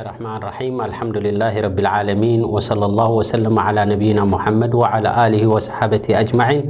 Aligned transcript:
الرحمان 0.00 0.36
الرحيم 0.36 0.76
الحمد 0.80 1.16
لله 1.16 1.54
رب 1.60 1.78
العالمين 1.80 2.44
وصلى 2.44 2.84
الله 2.86 3.10
وسلم 3.10 3.54
على 3.58 3.80
نبينا 3.92 4.24
محمد 4.28 4.74
وعلى 4.84 5.08
آله 5.26 5.40
وصحابته 5.48 6.20
أجمعين 6.20 6.60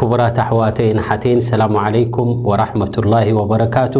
ክቡራት 0.00 0.36
ኣሕዋተይንሓተይን 0.44 1.38
ኣሰላሙ 1.44 1.74
ዓለይኩም 1.86 2.30
ወራሕመትላ 2.50 3.12
ወበረካቱ 3.38 3.94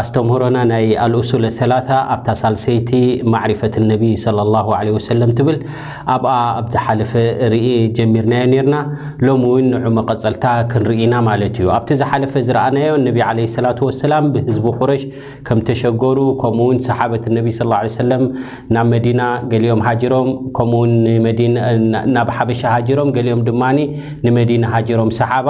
ኣስቶምህሮና 0.00 0.58
ናይ 0.70 0.86
ኣልእሱል 1.04 1.44
ሰላ 1.60 1.72
ኣብታ 2.14 2.26
ሳልሰይቲ 2.40 2.90
ማዕሪፈት 3.34 3.74
ነቢይ 3.92 4.14
ለ 4.36 4.44
ላሁ 4.54 4.68
ለ 4.86 4.94
ወሰለም 4.96 5.30
ትብል 5.38 5.58
ኣብኣ 6.14 6.32
ኣብዝሓለፈ 6.60 7.12
ርኢ 7.54 7.68
ጀሚርናዮ 7.98 8.48
ነርና 8.54 8.76
ሎሚ 9.26 9.42
እውን 9.50 9.66
ንዑ 9.74 9.88
መቐፀልታ 9.98 10.44
ክንርኢና 10.72 11.14
ማለት 11.28 11.56
እዩ 11.62 11.68
ኣብቲ 11.76 11.90
ዝሓለፈ 12.00 12.32
ዝረአናዮ 12.48 12.90
ነቢ 13.06 13.18
ዓለ 13.28 13.38
ሰላት 13.56 13.80
ወሰላም 13.88 14.26
ብህዝቢ 14.36 14.66
ቁረሽ 14.80 15.02
ከም 15.48 15.58
ተሸገሩ 15.68 16.18
ከምኡውን 16.42 16.78
ሰሓበት 16.88 17.24
ነቢ 17.38 17.46
ስ 17.60 17.68
ሰለም 18.00 18.22
ናብ 18.74 18.86
መዲና 18.94 19.20
ገሊኦም 19.52 19.80
ሃጀሮም 19.88 20.28
ከምኡው 20.58 20.84
ናብ 22.16 22.28
ሓበሻ 22.38 22.60
ሃጅሮም 22.76 23.10
ገሊኦም 23.18 23.40
ድማ 23.48 23.62
ንመዲና 24.26 24.64
ሃጀሮም 24.74 25.08
ሰሓባ 25.18 25.48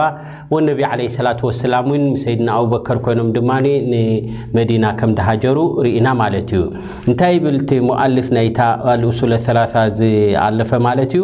ወ 0.55 0.59
ነቢ 0.69 0.81
ዓለ 0.91 1.01
ሰላት 1.17 1.41
ወሰላም 1.49 1.87
ሰይድና 2.23 2.49
ኣብበከር 2.59 2.99
ኮይኖም 3.05 3.29
ድማኒ 3.37 3.67
ንመዲና 3.93 4.85
ከም 4.99 5.11
ዳሃጀሩ 5.19 5.59
ርኢና 5.87 6.09
ማለት 6.23 6.51
እዩ 6.57 6.65
እንታይ 7.09 7.33
ይብል 7.37 7.59
ቲ 7.71 7.81
ሙዓልፍ 7.89 8.29
ናይታ 8.39 8.59
ልእሱለ 9.03 9.33
ሰላ 9.47 9.59
ዝኣለፈ 10.01 10.71
ማለት 10.89 11.13
እዩ 11.19 11.23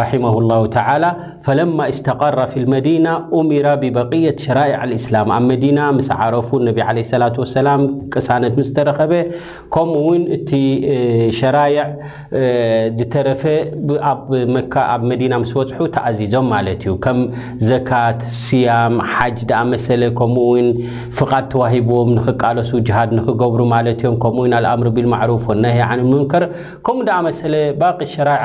ረማ 0.00 0.32
ላ 1.02 1.08
ፈለማ 1.46 1.80
ስተقረ 1.96 2.38
ፊ 2.52 2.62
መዲና 2.72 3.06
ምራ 3.48 3.66
ብበ 3.82 4.12
ሸራ 4.44 4.58
እስላም 4.98 5.28
ኣብ 5.34 5.44
መዲና 5.50 5.78
ምስ 5.98 6.08
ዓረፉ 6.24 6.48
ቢ 6.76 6.80
ላ 7.22 7.26
ላም 7.66 7.82
ቅሳነት 8.12 8.56
ስረኸበ 8.68 9.12
ከምኡውን 9.74 10.22
እቲ 10.36 10.50
ሸራዕ 11.38 11.76
ዝተረፈ 13.00 13.42
ኣብ 14.12 14.22
መዲና 15.12 15.32
ምስ 15.44 15.52
ወፅሑ 15.60 15.80
ተኣዚዞም 15.98 16.48
ማለት 16.54 16.82
እዩ 16.88 16.94
ከም 17.06 17.20
ዘካት 17.68 18.20
ስያም 18.44 18.96
ሓጅ 19.12 19.38
ድ 19.52 19.80
ሰለ 19.86 20.02
ከምኡው 20.20 20.52
ፍቃድ 21.20 21.46
ተዋሂቦዎም 21.54 22.10
ንክቃለሱ 22.18 22.70
ጅሃድ 22.88 23.10
ንክገብሩ 23.20 23.60
ማለ 23.74 23.86
ዮም 24.06 24.16
ከኡ 24.24 24.36
ልኣም 24.64 24.82
ብማፍ 24.98 25.46
ና 25.62 25.66
ን 26.10 26.22
ከር 26.32 26.44
ኡ 26.90 26.96
ራ 28.30 28.36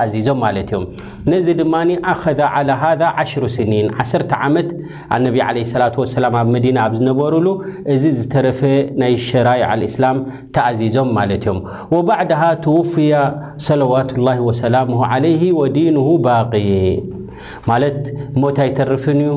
ኣ 0.00 0.09
ማለት 0.44 0.70
እም 0.76 0.84
ነዚ 1.32 1.46
ድማ 1.60 1.74
ኣኸذ 2.12 2.40
ى 2.56 2.58
ሃذ 2.82 3.00
1ሽሩ 3.22 3.42
ስኒን 3.56 3.86
ዓሰ 4.02 4.12
ዓመት 4.46 4.68
ኣነብ 5.14 5.36
ለ 5.56 5.64
ላة 5.82 5.94
ወሰላም 6.02 6.32
ኣብ 6.40 6.48
መዲና 6.54 6.76
ኣብ 6.86 6.92
ዝነበሩሉ 6.98 7.46
እዚ 7.94 8.02
ዝተረፈ 8.18 8.60
ናይ 9.00 9.12
ሸራይع 9.28 9.70
ልእስላም 9.82 10.18
ተኣዚዞም 10.54 11.08
ማለት 11.18 11.42
እዮም 11.46 11.58
ወባዕድሃ 11.94 12.42
ትውፍያ 12.66 13.12
ሰለዋት 13.68 14.10
اላه 14.18 14.38
ወሰላሙه 14.48 15.00
ዓለይህ 15.12 15.44
ወዲንሁ 15.60 16.06
ባቂ 16.26 16.52
ማለት 17.70 17.98
ሞታ 18.40 18.58
ይተርፍን 18.68 19.20
እዩ 19.26 19.30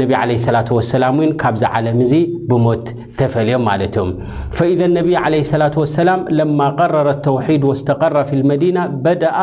ነቢ 0.00 0.10
ع 0.22 0.30
ሰላة 0.46 0.68
وሰላም 0.78 1.14
ካብ 1.42 1.54
ዚ 1.60 1.64
ዓለም 1.76 1.96
እዙ 2.04 2.12
ብሞት 2.50 2.84
ተፈልዮም 3.18 3.62
ማለት 3.68 3.94
እዮም 3.98 4.10
فኢذ 4.56 4.80
ነብ 4.96 5.08
عለه 5.22 5.40
ላة 5.62 5.74
وሰላም 5.82 6.20
ለማ 6.38 6.58
قረረ 6.78 7.06
لተውሒድ 7.18 7.62
ወስተقራ 7.70 8.14
ፊ 8.28 8.30
الመዲና 8.38 8.78
በደአ 9.04 9.38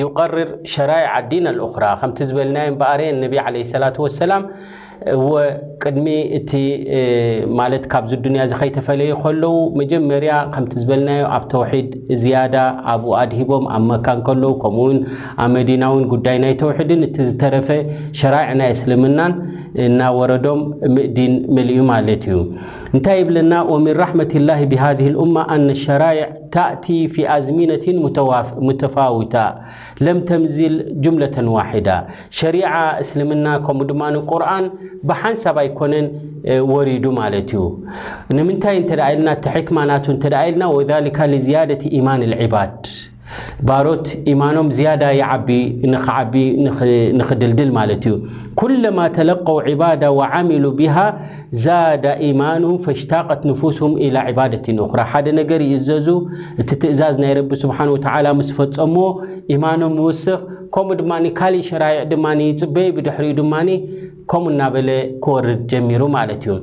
ይقርር 0.00 0.50
ሸራይع 0.72 1.08
አዲን 1.18 1.46
لأራ 1.58 1.82
ከምቲ 2.00 2.18
ዝበልናዮ 2.28 2.68
በር 2.80 3.00
ነብ 3.22 3.32
عለ 3.46 3.54
ሰላة 3.72 3.96
وሰላም 4.04 4.42
እወ 5.14 5.30
ቅድሚ 5.82 6.06
እቲ 6.38 6.50
ማለት 7.60 7.84
ካብዚ 7.92 8.12
ድንያ 8.24 8.42
እዚ 8.48 8.52
ከይተፈለዩ 8.60 9.10
ከለዉ 9.22 9.54
መጀመርያ 9.80 10.32
ከምቲ 10.54 10.72
ዝበልናዮ 10.82 11.22
ኣብ 11.36 11.44
ተውሒድ 11.52 11.88
ዝያዳ 12.22 12.54
ኣብኡ 12.92 13.10
ኣድ 13.22 13.32
ሂቦም 13.40 13.64
ኣብ 13.76 13.82
መካን 13.90 14.20
ከለዉ 14.28 14.52
ከምኡውን 14.62 14.98
ኣብ 15.44 15.50
መዲናዊን 15.56 16.06
ጉዳይ 16.14 16.38
ናይ 16.44 16.54
ተውሒድን 16.62 17.02
እቲ 17.08 17.16
ዝተረፈ 17.30 17.68
ሸራዕ 18.20 18.48
ናይ 18.62 18.70
እስልምናን 18.76 19.34
እናወረዶም 19.88 20.62
ምእድን 20.96 21.34
መልኡ 21.56 21.78
ማለት 21.92 22.22
እዩ 22.30 22.38
እنታይ 22.94 23.20
بለና 23.28 23.52
ومن 23.72 23.94
رحمة 24.04 24.32
الله 24.40 24.60
بهذه 24.70 25.06
الامة 25.12 25.42
ن 25.62 25.62
الشرائع 25.76 26.26
ታأتي 26.54 26.98
في 27.14 27.22
ازمنة 27.38 27.86
متفاوታ 28.68 29.34
لم 30.06 30.18
تمزل 30.30 30.74
جملة 31.04 31.36
واحدة 31.56 31.96
شريعة 32.40 32.84
اسلمና 33.02 33.46
ከمኡو 33.66 34.20
قرن 34.30 34.64
بሓنሳب 35.08 35.56
يكنን 35.68 36.06
ورد 36.72 37.04
لت 37.34 37.50
ዩ 37.56 37.60
نምنታي 38.38 38.76
تልና 38.90 39.28
حكم 39.54 39.76
ና 40.60 40.62
وذلك 40.76 41.18
لزيادة 41.32 41.82
ايمان 41.96 42.20
العباድ 42.28 42.74
ባሮት 43.68 44.06
ኢማኖም 44.32 44.68
ዝያዳ 44.76 45.04
ይዓቢ 45.18 45.48
ንክዓቢ 45.92 46.34
ንኽድልድል 47.18 47.70
ማለት 47.76 48.04
እዩ 48.08 48.14
ኩለማ 48.60 48.98
ተለቀው 49.16 49.56
ዕባዳ 49.72 50.02
ወዓሚሉ 50.18 50.64
ብሃ 50.80 50.96
ዛዳ 51.66 52.04
ኢማንهም 52.30 52.76
ፈሽታቀት 52.86 53.40
ንፉስهም 53.50 53.92
ኢላ 54.06 54.16
ዕባደት 54.32 54.64
ይንኹራ 54.72 55.00
ሓደ 55.12 55.26
ነገር 55.40 55.60
ይእዘዙ 55.70 56.08
እቲ 56.62 56.70
ትእዛዝ 56.82 57.16
ናይ 57.22 57.32
ረቢ 57.38 57.50
ስብሓን 57.64 57.90
ወ 57.94 57.96
ተላ 58.06 58.26
ምስ 58.40 58.50
ፈፀሞ 58.58 58.96
ኢማኖም 59.56 59.94
ውስኽ 60.08 60.38
ከምኡ 60.76 60.96
ድማ 61.00 61.12
ካልእ 61.38 61.64
ሸራይዕ 61.70 62.00
ድማ 62.12 62.26
ፅበይ 62.60 62.88
ብድሕሪኡ 62.98 63.32
ድማ 63.40 63.54
ከምኡ 64.30 64.50
እናበለ 64.54 64.90
ክወርድ 65.24 65.58
ጀሚሩ 65.72 66.02
ማለት 66.18 66.44
እዩ 66.46 66.54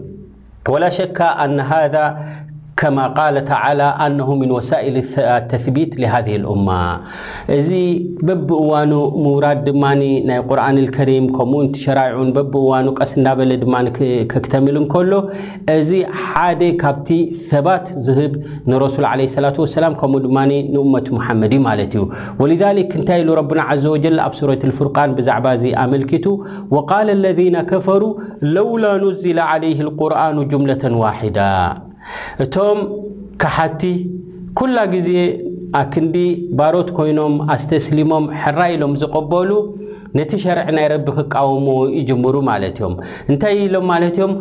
ከማ 2.81 2.99
ق 3.17 3.21
ተى 3.49 3.57
ኣنه 4.05 4.27
ن 4.47 4.51
وሳል 4.57 4.95
ተثቢት 5.51 5.91
لሃذ 6.01 6.27
الأمة 6.39 6.81
እዚ 7.57 7.69
በብእዋኑ 8.27 8.91
ምوራድ 9.23 9.59
ድማ 9.67 9.83
ናይ 10.29 10.39
قርን 10.49 10.77
الከሪም 10.83 11.25
ከምኡ 11.35 11.59
ንሸራዑን 11.67 12.29
በብእዋኑ 12.35 12.85
ቀስ 12.99 13.11
እናበለ 13.19 13.51
ድማ 13.63 13.73
ክክተምል 14.31 14.77
ከሎ 14.93 15.11
እዚ 15.75 15.89
ሓደ 16.25 16.61
ካብቲ 16.81 17.09
ሰባት 17.51 17.85
ዝህብ 18.05 18.33
ንረሱል 18.69 19.05
عه 19.11 19.15
ላة 19.45 19.57
وسላ 19.63 19.85
ከምኡ 20.01 20.19
ድማ 20.25 20.37
መ 20.93 20.95
محመድ 21.17 21.53
እ 21.57 21.59
ማለት 21.67 21.91
እዩ 21.97 22.03
ولذ 22.41 22.63
እንታይ 22.97 23.19
ኢሉ 23.23 23.29
ረبና 23.39 23.59
عዘ 23.69 23.83
وጀል 23.93 24.17
ኣብ 24.27 24.33
ሱረት 24.39 24.61
الፍርقን 24.69 25.09
ብዛዕባ 25.17 25.45
ዚ 25.61 25.63
ኣመلኪቱ 25.83 26.25
وقل 26.75 27.07
اለذن 27.17 27.57
ከፈሩ 27.71 28.01
ለውላ 28.55 28.85
نዝለ 29.03 29.37
عليه 29.51 29.77
القርኑ 29.87 30.35
جምለة 30.51 30.83
ዋሕዳ 31.01 31.37
እቶም 32.43 32.79
ካሓቲ 33.41 33.83
ኩላ 34.59 34.77
ግዜ 34.93 35.09
ኣክንዲ 35.81 36.15
ባሮት 36.59 36.89
ኮይኖም 36.97 37.35
ኣስተስሊሞም 37.53 38.25
ሕራ 38.41 38.59
ኢሎም 38.73 38.93
ዝቕበሉ 39.01 39.49
ነቲ 40.17 40.31
ሸርዒ 40.43 40.69
ናይ 40.77 40.87
ረቢ 40.93 41.07
ክቃወሞ 41.17 41.67
ይጅምሩ 41.99 42.33
ማለት 42.51 42.75
እዮም 42.79 42.95
እንታይ 43.31 43.53
ኢሎም 43.67 43.85
ማለት 43.91 44.15
እዮም 44.19 44.33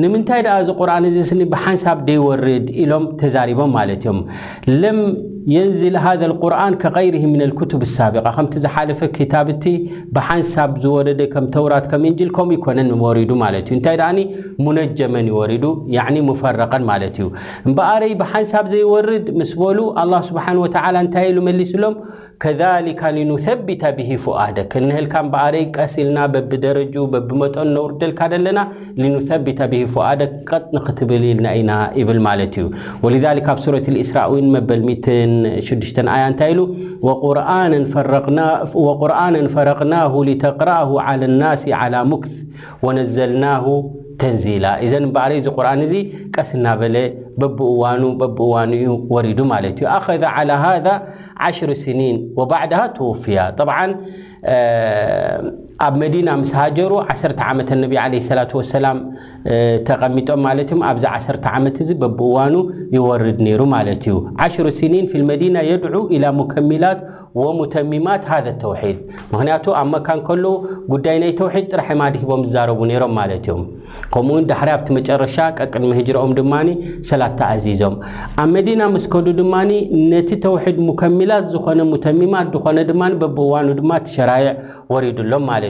ንምንታይ 0.00 0.40
ደኣ 0.46 0.54
ዚ 0.66 0.72
ቁርኣን 0.80 1.04
እዘስኒ 1.08 1.40
ብሓንሳብ 1.52 1.98
ደይወርድ 2.08 2.66
ኢሎም 2.82 3.04
ተዛሪቦም 3.20 3.70
ማለት 3.78 4.00
እዮም 4.04 4.18
የንዝል 5.52 5.94
ሃ 6.04 6.10
ቁርን 6.44 6.74
ከغይር 6.82 7.14
ም 7.32 7.48
ክቱብ 7.58 7.82
ሳቢ 7.96 8.16
ከምቲ 8.36 8.54
ዝሓለፈ 8.64 9.00
ክታብቲ 9.16 9.64
ብሓንሳብ 10.14 10.70
ዝወረደ 10.84 11.20
ከም 11.32 11.44
ተውራት 11.54 11.86
ከም 11.92 12.02
እንጅል 12.10 12.30
ከምኡ 12.36 12.52
ይኮነን 12.56 12.88
ወሪዱ 13.04 13.30
ማለት 13.44 13.64
እዩ 13.68 13.74
እንታይ 13.78 13.96
ደኣ 14.00 14.10
ሙነጀመን 14.64 15.26
ይወሪዱ 15.32 15.64
ፈረቀን 16.40 16.82
ማለት 16.90 17.14
እዩ 17.20 17.28
እምበኣረይ 17.68 18.12
ብሓንሳብ 18.22 18.66
ዘይወርድ 18.72 19.26
ምስ 19.38 19.52
በሉ 19.62 19.78
ኣ 20.02 20.04
ስብሓን 20.30 20.58
ወተ 20.64 20.76
እንታይ 21.04 21.26
ኢሉ 21.32 21.38
መሊስሎም 21.48 21.96
ከካ 22.42 23.00
ንንثቢተ 23.14 23.82
ብሂ 23.96 24.10
ፉደክ 24.24 24.72
ንህልካ 24.88 25.14
በኣረይ 25.32 25.64
ቀስ 25.76 25.94
ኢልና 26.02 26.18
በብደረጁ 26.34 26.94
በብመጠኑ 27.12 27.66
ነውርደልካ 27.78 28.20
ደለና 28.34 28.60
ንንቢታ 29.00 29.60
ፉደ 29.96 30.20
ቀጥ 30.50 30.64
ንክትብልልና 30.76 31.48
ኢና 31.60 31.72
ይብል 32.00 32.20
ማለት 32.28 32.54
እዩ 32.62 32.66
ኣብ 33.54 33.58
ረት 33.74 33.88
ስራ 34.10 34.18
በል 34.70 34.82
ي 35.38 35.40
وقرآنا 37.04 37.80
فرقناه 39.48 40.12
لتقرأه 40.24 40.90
على 41.00 41.24
الناس 41.26 41.68
على 41.68 42.04
مكث 42.04 42.42
ونزلناه 42.82 43.90
تنزيل 44.18 44.64
إذ 44.64 45.06
بعر 45.12 45.32
قرن 45.38 45.80
س 46.42 46.54
نا 46.54 46.76
بل 46.76 47.14
بب 47.38 47.62
ن 48.00 48.16
بن 48.16 48.34
ورد 49.10 49.74
أخذ 49.82 50.24
على 50.24 50.52
هذا 50.52 51.02
عشر 51.36 51.74
سنين 51.74 52.34
وبعدها 52.36 52.86
توفية 52.86 53.50
ኣብ 55.84 55.94
መዲና 56.00 56.30
ምስ 56.40 56.50
ሃጀሩ 56.60 56.92
1 57.12 57.38
ዓመት 57.50 57.68
ነቢ 57.82 57.94
ለ 58.12 58.16
ሰላ 58.26 58.40
ወሰላም 58.58 58.98
ተቐሚጦም 59.88 60.40
ማለት 60.46 60.68
እዮም 60.72 60.82
ኣብዚ 60.88 61.04
1 61.10 61.46
ዓመት 61.52 61.76
እዚ 61.82 61.90
በብእዋኑ 62.02 62.54
ይወርድ 62.96 63.38
ነይሩ 63.46 63.60
ማለት 63.74 64.02
እዩ 64.08 64.16
ዓሽሩ 64.46 64.66
ስኒን 64.78 65.06
ፊልመዲና 65.12 65.56
የድዑ 65.70 66.02
ኢላ 66.16 66.24
ሙከሚላት 66.40 66.98
ወሙተሚማት 67.40 68.22
ሃዘ 68.32 68.46
ተውሒድ 68.64 68.98
ምክንያቱ 69.32 69.64
ኣብ 69.80 69.88
መካን 69.94 70.20
ከልዉ 70.28 70.52
ጉዳይ 70.92 71.16
ናይ 71.22 71.32
ተውሒድ 71.40 71.66
ጥራሕ 71.72 71.88
ማድ 72.00 72.14
ሂቦም 72.22 72.42
ዝዛረቡ 72.48 72.80
ነይሮም 72.90 73.12
ማለት 73.20 73.44
እዮም 73.48 73.62
ከምኡውን 74.14 74.44
ዳሕሪ 74.50 74.68
ኣብቲ 74.76 74.88
መጨረሻ 74.98 75.36
ቀቅድ 75.58 75.82
ምህጅሮኦም 75.90 76.32
ድማ 76.38 76.54
ሰላት 77.12 77.34
ተኣዚዞም 77.40 77.94
ኣብ 78.42 78.48
መዲና 78.56 78.82
ምስከዱ 78.96 79.26
ድማ 79.40 79.54
ነቲ 80.12 80.30
ተውሒድ 80.46 80.78
ሙከሚላት 80.88 81.46
ዝኾነ 81.54 81.80
ሙተሚማት 81.94 82.46
ዝኾነ 82.56 82.78
ድማ 82.90 83.02
በብእዋኑ 83.24 83.68
ድማ 83.80 83.90
ተሸራየዕ 84.08 84.54
ወሪዱሎምማለት 84.94 85.68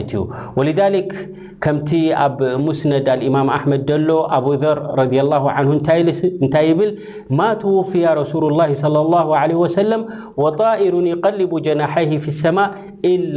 ከምቲ 1.63 1.89
ኣብ 2.25 2.37
ሙስነድ 2.65 3.07
ልኢማም 3.21 3.49
ኣመድ 3.55 3.81
ደሎ 3.89 4.09
ኣብዘር 4.37 4.77
ረ 4.99 5.03
እንታይ 5.71 6.65
ይብል 6.69 6.91
ማ 7.39 7.49
ውፍያ 7.75 8.13
ረሱ 8.19 8.31
ላ 8.59 8.63
ሰለም 9.75 10.01
ጣኢሩን 10.61 11.05
ይቀልቡ 11.11 11.51
ጀናሐይ 11.67 12.07
ሰማ 12.41 12.57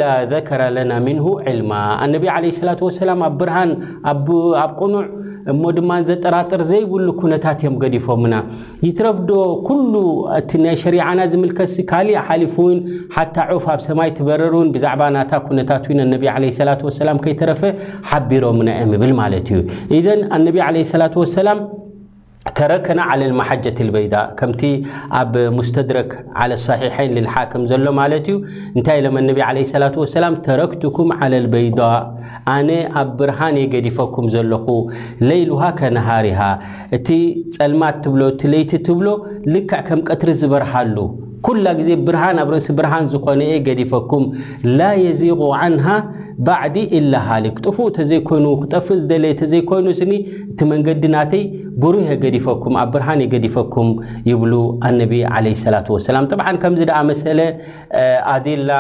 ላ 0.03 0.09
ዘከረ 0.33 0.61
ለና 0.77 0.93
ን 1.09 1.17
ዕልማ 1.53 1.73
ነቢ 2.15 2.25
ለ 2.47 2.55
ላ 2.71 2.79
ላ 3.11 3.19
ኣብ 3.29 3.35
ብርሃን 3.43 3.71
ኣብ 4.13 4.27
ቁኑዕ 4.81 5.05
እሞ 5.53 5.63
ድማ 5.77 5.91
ዘጠራጥር 6.13 6.61
ዘይብሉ 6.71 7.07
ኩነታት 7.21 7.59
እዮም 7.63 7.75
ገዲፎሙና 7.83 8.35
ይትረፍዶ 8.87 9.31
ኩሉ 9.69 9.95
እቲ 10.39 10.51
ናይ 10.65 10.77
ሸሪዓና 10.83 11.19
ዝምልከስ 11.33 11.75
ካልእ 11.91 12.19
ሓሊፍውን 12.29 12.79
ሓታ 13.17 13.37
ዑፍ 13.57 13.67
ኣብ 13.73 13.81
ሰማይ 13.89 14.11
ትበረርን 14.19 14.69
ብዛዕባ 14.77 15.01
ና 15.17 15.27
ነታት 15.61 15.85
ላ 17.09 17.15
ከይተረፈ 17.25 17.63
ሓቢሮ 18.11 18.45
ናእም 18.69 18.93
ብል 19.03 19.13
ማለት 19.23 19.49
እዩ 19.55 19.61
ኢዘን 19.99 20.21
ኣነቢ 20.37 20.57
ለ 20.77 20.87
ላ 21.05 21.09
ሰላም 21.41 21.59
ተረከና 22.59 23.01
ዓለ 23.11 23.21
ልመሓጀት 23.29 23.79
ልበይض 23.89 24.15
ከምቲ 24.39 24.63
ኣብ 25.21 25.35
ሙስተድረክ 25.59 26.11
ዓለ 26.45 26.51
ሰሒሐይን 26.65 27.13
ዝልሓክም 27.17 27.63
ዘሎ 27.71 27.87
ማለት 28.01 28.27
እዩ 28.33 28.37
እንታይ 28.79 28.99
ሎማ 29.05 29.17
ነቢ 29.29 29.41
ለ 29.59 29.65
ላ 29.83 29.91
ወሰላም 30.05 30.35
ተረክትኩም 30.47 31.11
ዓለ 31.21 31.33
ልበይض 31.45 31.81
ኣነ 32.57 32.69
ኣብ 33.03 33.09
ብርሃን 33.21 33.57
ገዲፈኩም 33.75 34.27
ዘለኹ 34.35 34.67
ለይሉሃ 35.29 35.63
ከነሃርሃ 35.81 36.43
እቲ 36.99 37.09
ፀልማት 37.59 37.99
ትብሎ 38.07 38.23
እቲለይቲ 38.35 38.73
ትብሎ 38.89 39.09
ልክዕ 39.55 39.81
ከም 39.91 40.03
ቀትሪ 40.11 40.31
ዝበርሃሉ 40.43 40.97
ኩላ 41.47 41.69
ግዜ 41.79 41.89
ብርሃን 42.07 42.37
ኣብ 42.43 42.49
ርእሲ 42.55 42.67
ብርሃን 42.79 43.07
ዝኾነእየ 43.13 43.55
ገዲፈኩም 43.67 44.25
ላ 44.79 44.87
የዚቁ 45.05 45.41
ዓንሃ 45.61 45.87
ባዕዲ 46.47 46.77
ኢላ 46.99 47.13
ሃሊ 47.29 47.45
ክጥፉእ 47.57 47.89
እተዘይኮይኑ 47.91 48.47
ክጠፍእ 48.63 48.99
ዝደለየ 49.03 49.35
ተዘይኮይኑ 49.41 49.87
ስኒ 50.01 50.13
እቲ 50.53 50.61
መንገዲ 50.73 51.05
ናተይ 51.15 51.45
ብሩ 51.83 51.95
የ 52.11 52.17
ገዲፈኩም 52.25 52.75
ኣብ 52.83 52.89
ብርሃን 52.95 53.21
እየ 53.25 53.31
ገዲፈኩም 53.35 53.89
ይብሉ 54.31 54.53
ኣነቢ 54.89 55.15
ዓለ 55.37 55.47
ሰላት 55.65 55.89
ወሰላም 55.95 56.29
ጥብዓን 56.33 56.59
ከምዚ 56.65 56.81
ደኣ 56.91 57.01
መሰለ 57.11 57.39
ኣዲላ 58.35 58.71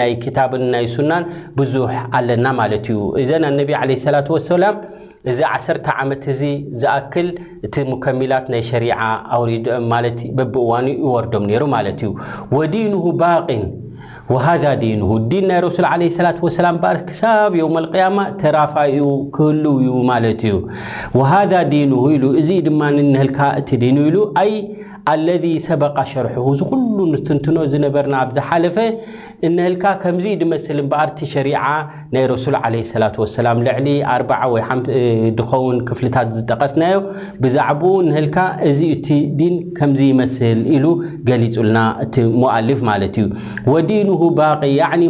ናይ 0.00 0.12
ክታብን 0.24 0.64
ናይ 0.74 0.86
ሱናን 0.96 1.26
ብዙሕ 1.60 1.94
ኣለና 2.20 2.46
ማለት 2.60 2.88
እዩ 2.94 2.98
እዘን 3.24 3.46
ኣነቢ 3.52 3.70
ለ 3.90 3.96
ሰላት 4.06 4.28
ወሰላም 4.36 4.76
እዚ 5.30 5.38
ዓሰርተ 5.54 5.86
ዓመት 6.02 6.24
እዚ 6.32 6.40
ዝኣክል 6.80 7.28
እቲ 7.66 7.74
ሙከሚላት 7.92 8.46
ናይ 8.54 8.62
ሸሪዓ 8.70 8.98
ውሪ 9.42 9.52
ማለት 9.92 10.18
በብእዋኑ 10.38 10.86
ይወርዶም 11.04 11.44
ነይሩ 11.50 11.62
ማለት 11.76 12.00
እዩ 12.06 12.10
ወዲንሁ 12.56 13.04
ባቅን 13.22 13.62
ወሃذ 14.34 14.64
ዲንሁ 14.82 15.08
ዲን 15.30 15.44
ናይ 15.48 15.58
ረሱል 15.64 15.86
ዓለ 15.92 16.02
ስላት 16.18 16.38
ወሰላም 16.46 16.76
በር 16.82 16.98
ክሳብ 17.08 17.52
ዮም 17.62 17.74
ልቅያማ 17.84 18.18
ተራፋኡ 18.40 19.06
ክህልው 19.36 19.74
እዩ 19.84 19.94
ማለት 20.12 20.42
እዩ 20.48 20.54
ሃ 21.30 21.40
ዲንሁ 21.74 22.02
ኢሉ 22.16 22.24
እዚ 22.40 22.50
ድማ 22.68 22.80
ንህልካ 22.98 23.40
እቲ 23.62 23.70
ዲን 23.82 23.98
ኢሉ 24.06 24.16
ኣይ 24.42 24.52
አለذ 25.12 25.44
ሰበቐ 25.68 25.96
ሸርሑሁ 26.12 26.46
ዝ 26.58 26.62
ኩሉ 26.70 26.98
ንትንትኖ 27.14 27.56
ዝነበርና 27.72 28.14
ኣብ 28.24 28.30
ዝሓለፈ 28.36 28.76
እንህልካ 29.46 29.84
ከምዚዩ 30.02 30.34
ድመስል 30.42 30.78
እምበኣርቲ 30.82 31.20
ሸሪዓ 31.32 31.62
ናይ 32.14 32.24
ረሱል 32.32 32.54
ለ 32.74 33.00
ላ 33.02 33.08
ሰላም 33.36 33.58
ልዕሊ 33.66 33.86
4ዓ 34.16 34.40
ወይ 34.52 34.62
ድከውን 35.38 35.76
ክፍልታት 35.88 36.28
ዝጠቀስናዮ 36.38 36.96
ብዛዕባኡ 37.42 37.90
ንህልካ 38.08 38.36
እዚ 38.70 38.80
እቲ 38.94 39.08
ዲን 39.40 39.54
ከምዚ 39.78 40.00
ይመስል 40.12 40.60
ኢሉ 40.76 40.84
ገሊፁልና 41.28 41.78
እቲ 42.04 42.14
ሙኣልፍ 42.42 42.80
ማለት 42.90 43.16
እዩ 43.22 43.26
ወዲንሁ 43.74 44.20
ባቂ 44.40 44.62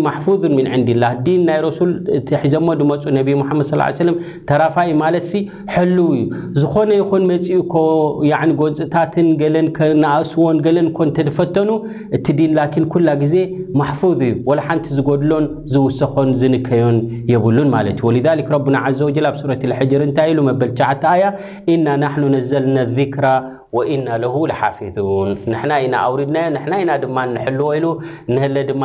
ማሕፉዙን 0.06 0.54
ምን 0.58 0.66
ዕንዲላ 0.78 1.04
ዲን 1.26 1.42
ናይ 1.50 1.60
ረሱል 1.66 1.92
እቲሒዘሞ 2.20 2.68
ድመፁ 2.82 3.04
ነቢ 3.18 3.30
ሓመድ 3.50 3.66
ሰለም 4.02 4.16
ተራፋ 4.50 4.76
ኢ 4.92 4.96
ማለት 5.04 5.28
ሕልው 5.76 6.08
እዩ 6.16 6.24
ዝኮነ 6.62 6.90
ይኮን 7.02 7.24
መፅኡኮ 7.32 7.74
ጎንፅታትን 8.62 9.28
ገለን 9.42 9.66
ንኣእስዎን 10.02 10.56
ገለን 10.66 10.86
ኮ 10.96 11.00
እንተፈተኑ 11.08 11.70
እቲ 12.16 12.26
ዲን 12.40 12.52
ላን 12.58 12.84
ኩላ 12.92 13.08
ግዜ 13.22 13.34
ማፉ 13.78 14.00
እዩ 14.28 14.56
ሓንቲ 14.68 14.86
ዝጎድሎን 14.98 15.44
ዝውሰኮን 15.72 16.28
ዝንከዮን 16.40 16.96
የብሉን 17.32 17.68
ማለት 17.74 17.98
እዩ 18.00 18.04
ወልذሊክ 18.08 18.48
ረቡና 18.54 18.76
ዘ 18.98 19.02
ወጀል 19.08 19.26
ኣብ 19.30 19.36
ሱረት 19.42 19.62
ልሕጅር 19.70 20.02
እንታይ 20.06 20.28
ኢሉ 20.32 20.40
መበል 20.48 20.70
ቻዓታያ 20.80 21.24
ኢና 21.74 21.86
ናሕኑ 22.04 22.24
ነዘልና 22.36 22.76
ذክራ 22.98 23.24
ኢና 23.94 24.08
ለሁ 24.22 24.34
ሓፊظን 24.60 25.28
ንሕና 25.52 25.72
ኢና 25.84 25.94
ኣውሪድናዮ 26.06 26.46
ንና 26.56 26.72
ኢና 26.82 26.92
ድማ 27.04 27.16
ንሐልዎ 27.34 27.68
ኢሉ 27.78 27.86
ንህለ 28.34 28.56
ድማ 28.70 28.82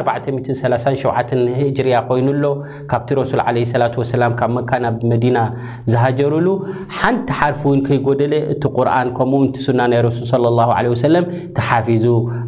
437ሂጅርያ 0.00 1.96
ኮይኑሎ 2.08 2.44
ካብቲ 2.90 3.08
ረሱል 3.20 3.40
ለ 3.82 3.88
ላ 4.22 4.28
ካብ 4.40 4.50
መካና 4.58 4.84
ብመዲና 4.98 5.38
ዝሃጀሩሉ 5.92 6.46
ሓንቲ 6.98 7.28
ሓርፍ 7.38 7.60
እውን 7.68 7.80
ከይጎደለ 7.88 8.34
እቲ 8.54 8.62
ቁርን 8.76 9.08
ከምኡው 9.18 9.62
ሱና 9.66 9.80
ናይ 9.92 10.02
ረሱል 10.08 10.46
ሰም 11.04 11.26
ተሓፊዙ 11.58 12.04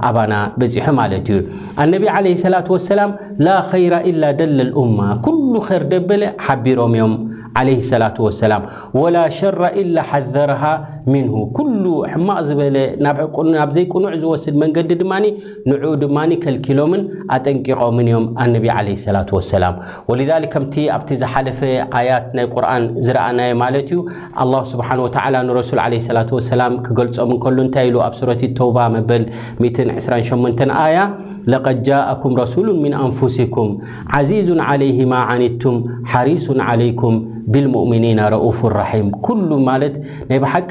ኣባና 0.08 0.34
በፂሑ 0.61 0.87
ማለት 1.00 1.29
እዩ 1.37 1.40
ኣነቢ 1.84 2.05
ለ 2.52 2.55
ላ 2.55 2.62
ሰላም 2.93 3.12
ላ 3.46 3.58
ከይረ 3.73 3.94
ኢላ 4.12 4.23
ደላ 4.40 4.58
ልእማ 4.70 4.99
ኩሉ 5.26 5.52
ከር 5.69 5.82
ደበለ 5.94 6.23
ሓቢሮም 6.46 6.94
እዮም 6.99 7.14
ለ 7.69 7.70
ላة 8.02 8.20
ሰላም 8.43 8.62
ወላ 9.00 9.17
ሸራ 9.38 9.58
ላ 9.94 9.99
ሓዘረሃ 10.11 10.62
ን 11.11 11.15
ኩሉ 11.57 11.85
ሕማቕ 12.13 12.39
ዝበለ 12.49 12.77
ናብ 13.05 13.71
ዘይቅኑዕ 13.77 14.13
ዝወስድ 14.23 14.55
መንገዲ 14.63 14.91
ድማ 15.01 15.13
ንዑ 15.71 15.89
ድማ 16.03 16.19
ከልኪሎምን 16.43 17.03
ኣጠንቂቖምን 17.37 18.09
እዮም 18.11 18.27
ኣነቢ 18.45 18.67
ለ 18.89 18.95
ስላ 19.05 19.19
ወሰላም 19.39 19.75
ወልሊ 20.11 20.45
ከምቲ 20.53 20.75
ኣብቲ 20.97 21.11
ዝሓለፈ 21.23 21.61
ኣያት 22.01 22.27
ናይ 22.39 22.47
ቁርን 22.55 22.85
ዝረኣናየ 23.07 23.51
ማለት 23.65 23.89
ዩ 23.95 23.99
ኣላ 24.45 24.55
ስብሓን 24.73 25.03
ወዓላ 25.07 25.35
ንረሱል 25.49 25.81
ለ 25.94 26.01
ላ 26.19 26.23
ወሰላም 26.39 26.75
ክገልፆም 26.87 27.32
ከሉ 27.44 27.56
እንታይ 27.67 27.87
ኢሉ 27.91 27.99
ኣብ 28.06 28.15
ሱረት 28.21 28.43
ተውባ 28.61 28.79
መበል 28.97 29.25
28 29.69 30.67
ኣያ 30.85 31.01
ለቐድ 31.53 31.79
ጃእኩም 31.87 32.32
ረሱሉ 32.41 32.67
ምን 32.82 32.93
ኣንፍስኩም 33.05 33.71
ዓዚዙን 34.17 34.61
ዓለይህማ 34.71 35.13
ዓኒቱም 35.32 35.77
ሓሪሱን 36.13 36.59
ዓለይኩም 36.71 37.15
ብልሙእሚኒና 37.53 38.21
ረፍ 38.35 38.59
ራም 38.77 39.06
ሉ 39.49 39.56
ማለት 39.69 39.94
ናይ 40.29 40.39
ሓቂ 40.53 40.71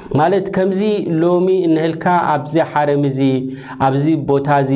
ማለት 0.19 0.45
ከምዚ 0.55 0.81
ሎሚ 1.21 1.47
እንህልካ 1.67 2.05
ኣብዚ 2.33 2.55
ሓርምዚ 2.71 3.19
ኣብዚ 3.87 4.05
ቦታ 4.29 4.47
እዚ 4.63 4.71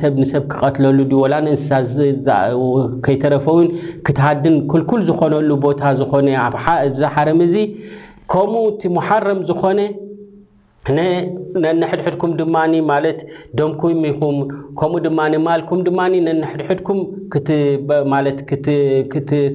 ሰብ 0.00 0.14
ንሰብ 0.22 0.42
ክቐትለሉ 0.52 0.98
ድ 1.10 1.14
ወላ 1.22 1.34
ንእንስሳ 1.46 2.36
ከይተረፈውን 3.06 3.66
ክትሃድን 4.08 4.56
ክልኩል 4.72 5.02
ዝኮነሉ 5.08 5.50
ቦታ 5.66 5.82
ዝኮነ 6.00 6.28
ዚ 7.00 7.10
ሓርም 7.16 7.40
እዚ 7.48 7.54
ከምኡ 8.32 8.64
እቲ 8.72 8.82
መሓረም 8.98 9.38
ዝኮነ 9.50 9.78
ነንሕድሕድኩም 11.64 12.30
ድማኒ 12.38 12.72
ማለት 12.90 13.18
ደምኩም 13.58 13.98
ኢኹም 14.10 14.36
ከምኡ 14.78 15.00
ድማ 15.06 15.20
ንማልኩም 15.32 15.80
ድማ 15.86 15.98
ነንሕድሕድኩም 16.26 17.00
ለት 18.24 18.38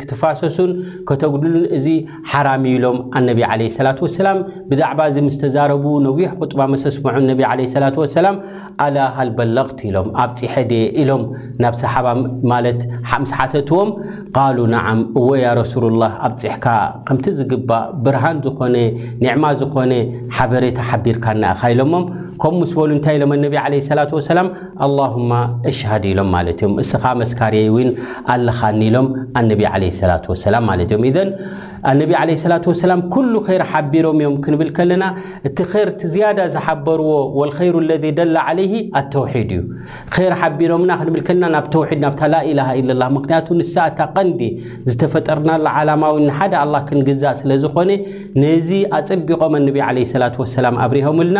ክትፋሰሱን 0.01 0.72
ከተጉድሉን 1.10 1.65
እዚ 1.77 1.88
ሓራሚ 2.34 2.63
ኢሎም 2.77 2.98
ኣነቢ 3.20 3.41
ዓለ 3.53 3.62
ስላት 3.77 4.00
ወሰላም 4.05 4.38
ብዛዕባ 4.72 5.00
እዚ 5.12 5.17
ምስ 5.27 5.38
ተዛረቡ 5.44 5.86
ነዊሕ 6.05 6.29
ቁጥባ 6.41 6.60
መሰስምዑ 6.74 7.17
ነቢ 7.32 7.41
ለ 7.63 7.74
ላ 7.84 7.88
ወሰላም 8.03 8.38
ኣላሃልበለቕቲ 8.86 9.79
ኢሎም 9.89 10.08
ኣብ 10.25 10.32
ፅሐ 10.44 10.55
ደ 10.72 10.75
ኢሎም 11.01 11.24
ናብ 11.65 11.75
ሰሓባ 11.84 12.08
ማለት 12.53 12.79
ሓምስ 13.13 13.34
ሓተትዎም 13.39 13.89
ቃሉ 14.38 14.58
ንዓም 14.75 15.01
እወ 15.22 15.29
ያ 15.46 15.50
ረሱሉላህ 15.62 16.13
ኣብ 16.29 16.34
ፅሕካ 16.46 16.65
ከምቲ 17.10 17.25
ዝግባእ 17.41 17.86
ብርሃን 18.08 18.39
ዝኾነ 18.48 18.77
ኒዕማ 19.25 19.46
ዝኾነ 19.62 19.91
ሓበሬታ 20.38 20.79
ሓቢር 20.91 21.15
ካن 21.26 21.44
hይሎሞም 21.62 22.06
ከምኡ 22.46 22.58
ምስ 22.62 22.72
በሉ 22.78 22.90
እንታይ 22.96 23.16
ኢሎም 23.18 23.32
ኣነቢ 23.36 23.54
ለ 23.74 23.75
ስላት 23.86 24.12
ወሰላም 24.18 24.48
ኣላሁማ 24.86 25.32
ኣሽሃድ 25.70 26.04
ኢሎም 26.10 26.28
ማለት 26.36 26.60
እዮም 26.62 26.74
እስኻ 26.84 27.04
መስካርይ 27.22 27.64
እውን 27.70 27.90
ኣለካኒ 28.34 28.80
ኢሎም 28.90 29.08
ኣነቢ 29.40 29.62
ለ 29.84 29.88
ስላ 30.02 30.12
ወሰላ 30.34 30.56
ማለት 30.68 30.92
እዮም 30.94 31.06
እዘን 31.10 31.30
ኣነቢ 31.92 32.12
ለ 32.32 32.36
ስላት 32.44 32.66
ወሰላም 32.72 33.02
ኩሉ 33.16 33.34
ኸይር 33.48 33.64
ሓቢሮም 33.72 34.20
እዮም 34.24 34.36
ክንብል 34.44 34.70
ከለና 34.78 35.06
እቲ 35.50 35.58
ኸር 35.72 35.90
እቲ 35.94 36.02
ዝያዳ 36.14 36.40
ዝሓበርዎ 36.58 37.10
ወልከይሩ 37.40 37.75
ለ 37.90 38.00
ደላ 38.20 38.38
ዓለይሂ 38.52 38.75
ኣተውሒድ 39.02 39.52
እዩ 39.58 39.66
ር 40.22 40.36
ሓቢሮምና 40.44 40.92
ክንብል 41.02 41.24
ከለና 41.30 41.50
ናብ 41.58 41.66
ተውሒድ 41.75 42.00
ናብታ 42.06 42.22
ላኢላሃ 42.34 42.70
ኢለላ 42.82 43.04
ምክንያቱ 43.18 43.48
ንስት 43.62 44.06
ቐንዲ 44.18 44.42
ዝተፈጠርናሎ 44.92 45.66
ዓላማዊን 45.80 46.28
ንሓደ 46.32 46.54
ኣላ 46.64 46.75
ክንግዛእ 46.92 47.36
ስለ 47.44 47.50
ዝኾነ 47.66 47.90
ነዚ 48.44 48.70
ኣፅቢቖም 49.00 49.56
ኣነቢ 49.62 49.78
ለ 49.98 50.10
ስላት 50.16 50.38
ወሰላም 50.46 50.78
ኣብሪሆምልና 50.86 51.40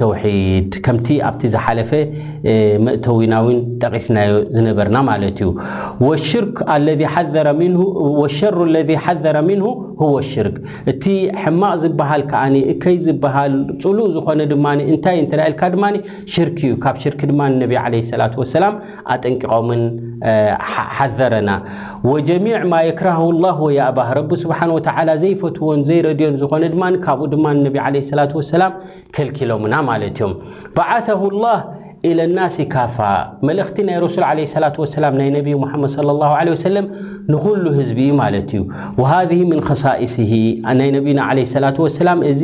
ተውሒድ 0.00 0.70
ከምቲ 0.86 1.06
ኣብቲ 1.26 1.40
ዝሓለፈ 1.52 1.90
መእተዊናዊን 2.86 3.58
ጠቂስናዮ 3.82 4.32
ዝነበርና 4.56 4.96
ማለት 5.10 5.38
እዩ 5.44 5.50
ወሸሩ 6.06 6.48
ለ 8.74 8.82
ሓዘረ 9.06 9.36
ምንሁ 9.50 9.68
ህወ 10.02 10.14
ሽርክ 10.30 10.56
እቲ 10.92 11.04
ሕማቕ 11.42 11.74
ዝበሃል 11.84 12.22
ከዓኒ 12.32 12.54
እከይ 12.72 12.96
ዝበሃል 13.06 13.54
ፅሉእ 13.84 14.08
ዝኮነ 14.16 14.40
ድማ 14.52 14.64
እንታይ 14.90 15.16
እንተዳኢልካ 15.22 15.62
ድማ 15.76 15.84
ሽርክ 16.34 16.56
እዩ 16.66 16.72
ካብ 16.84 16.96
ሽርክ 17.04 17.20
ድማ 17.30 17.40
ነብ 17.60 17.72
ዓለ 17.84 17.94
ሰላት 18.10 18.34
ወሰላም 18.42 18.74
ኣጠንቂቆምን 19.14 19.82
ሓዘረና 20.96 21.50
ወጀሚዕ 22.10 22.62
ማ 22.72 22.74
የክረሃ 22.88 23.18
الላه 23.34 23.56
ወያ 23.66 23.80
ባህ 23.98 24.08
ረቢ 24.18 24.30
ስብሓንه 24.44 24.72
ወተ 24.78 24.88
ዘይፈትዎን 25.22 25.78
ዘይረድዮን 25.88 26.34
ዝኮነ 26.42 26.64
ድማ 26.74 26.82
ካብኡ 27.04 27.26
ድማ 27.34 27.44
ነቢ 27.66 27.74
ለ 27.94 27.96
ሰላة 28.10 28.32
وሰላም 28.40 28.72
ከልኪሎምና 29.14 29.74
ማለት 29.88 30.10
እዮም 30.16 30.32
ዓ 30.90 31.00
ላ 31.44 31.56
إلى 32.04 32.24
الناس 32.28 32.60
ካف 32.70 32.96
ملእኽቲ 33.48 33.76
ና 33.88 33.90
رسل 34.04 34.22
عليه 34.30 34.44
لصلة 34.44 34.76
وسل 34.82 35.04
ና 35.20 35.22
نبي 35.36 35.52
محمድ 35.64 35.88
صلى 35.96 36.10
الله 36.14 36.30
عله 36.40 36.52
وسلم 36.56 36.84
نخل 37.32 37.62
هዝب 37.76 37.98
لت 38.34 38.50
እዩ 38.56 38.60
وهذه 39.00 39.40
من 39.52 39.58
خصائصه 39.68 40.32
ና 40.78 40.80
نبيና 40.96 41.20
عليه 41.30 41.44
صلة 41.56 41.76
وسلم 41.84 42.18
እዚ 42.30 42.42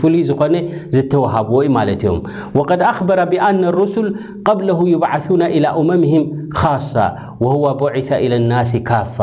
فلይ 0.00 0.20
ዝኮن 0.28 0.54
زتوهبዎ 0.94 1.56
ዩ 1.66 1.68
ل 1.88 1.90
يم 2.06 2.18
وقد 2.58 2.80
أخبر 2.92 3.18
بأن 3.32 3.60
الرسل 3.72 4.06
قبله 4.48 4.78
يبعثون 4.94 5.42
إلى 5.56 5.68
أممهم 5.80 6.22
خاصة 6.60 7.04
ወህወ 7.44 7.62
ቦዒስ 7.80 8.08
ኢለ 8.24 8.34
ናስ 8.50 8.70
ካፋ 8.88 9.16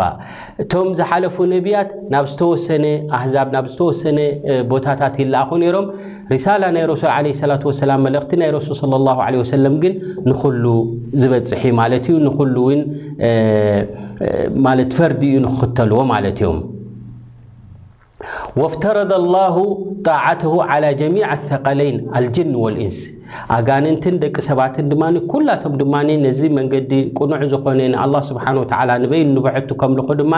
እቶም 0.61 0.87
ዝሓለፉ 0.99 1.35
ነቢያት 1.51 1.89
ናብ 2.13 2.25
ዝተወሰነ 2.31 2.85
ኣህዛብ 3.17 3.47
ናብ 3.55 3.65
ዝተወሰነ 3.73 4.19
ቦታታት 4.71 5.15
ይለኣኹ 5.21 5.49
ነይሮም 5.63 5.87
ሪሳላ 6.35 6.63
ናይ 6.77 6.85
ረሱል 6.93 7.11
ዓለ 7.17 7.25
ላት 7.51 7.63
ወሰላም 7.69 7.99
መልእኽቲ 8.07 8.33
ናይ 8.43 8.49
ረሱል 8.57 8.79
ለ 8.93 8.99
ላ 9.07 9.11
ዓ 9.25 9.27
ወሰለም 9.43 9.75
ግን 9.83 9.93
ንኩሉ 10.29 10.63
ዝበፅሕ 11.23 11.61
ማለት 11.81 12.07
እዩ 12.09 12.15
ንኩሉ 12.27 12.55
እውን 12.65 12.81
ማለት 14.69 14.91
ፈርዲ 14.99 15.21
እዩ 15.31 15.37
ንክኽተልዎ 15.45 15.99
ማለት 16.13 16.39
እዮም 16.43 16.59
ወፍተረض 18.59 19.11
الላሁ 19.21 19.55
ጣعተሁ 20.07 20.53
على 20.71 20.87
ጀሚع 21.01 21.27
لثقለይን 21.39 21.97
ልጅን 22.23 22.49
ወልእንስ 22.63 22.97
ኣጋንንትን 23.55 24.15
ደቂ 24.23 24.35
ሰባትን 24.49 24.87
ድማ 24.91 25.03
ኩላቶም 25.31 25.73
ድማ 25.81 25.93
ነዚ 26.25 26.41
መንገዲ 26.57 26.91
ቁኑዕ 27.19 27.41
ዝኮነ 27.51 27.79
ንኣላه 27.93 28.21
ስብሓንه 28.29 28.59
ንበይ 29.03 29.21
ንብሐቱ 29.35 29.69
ከምልኮ 29.81 30.09
ድማ 30.21 30.33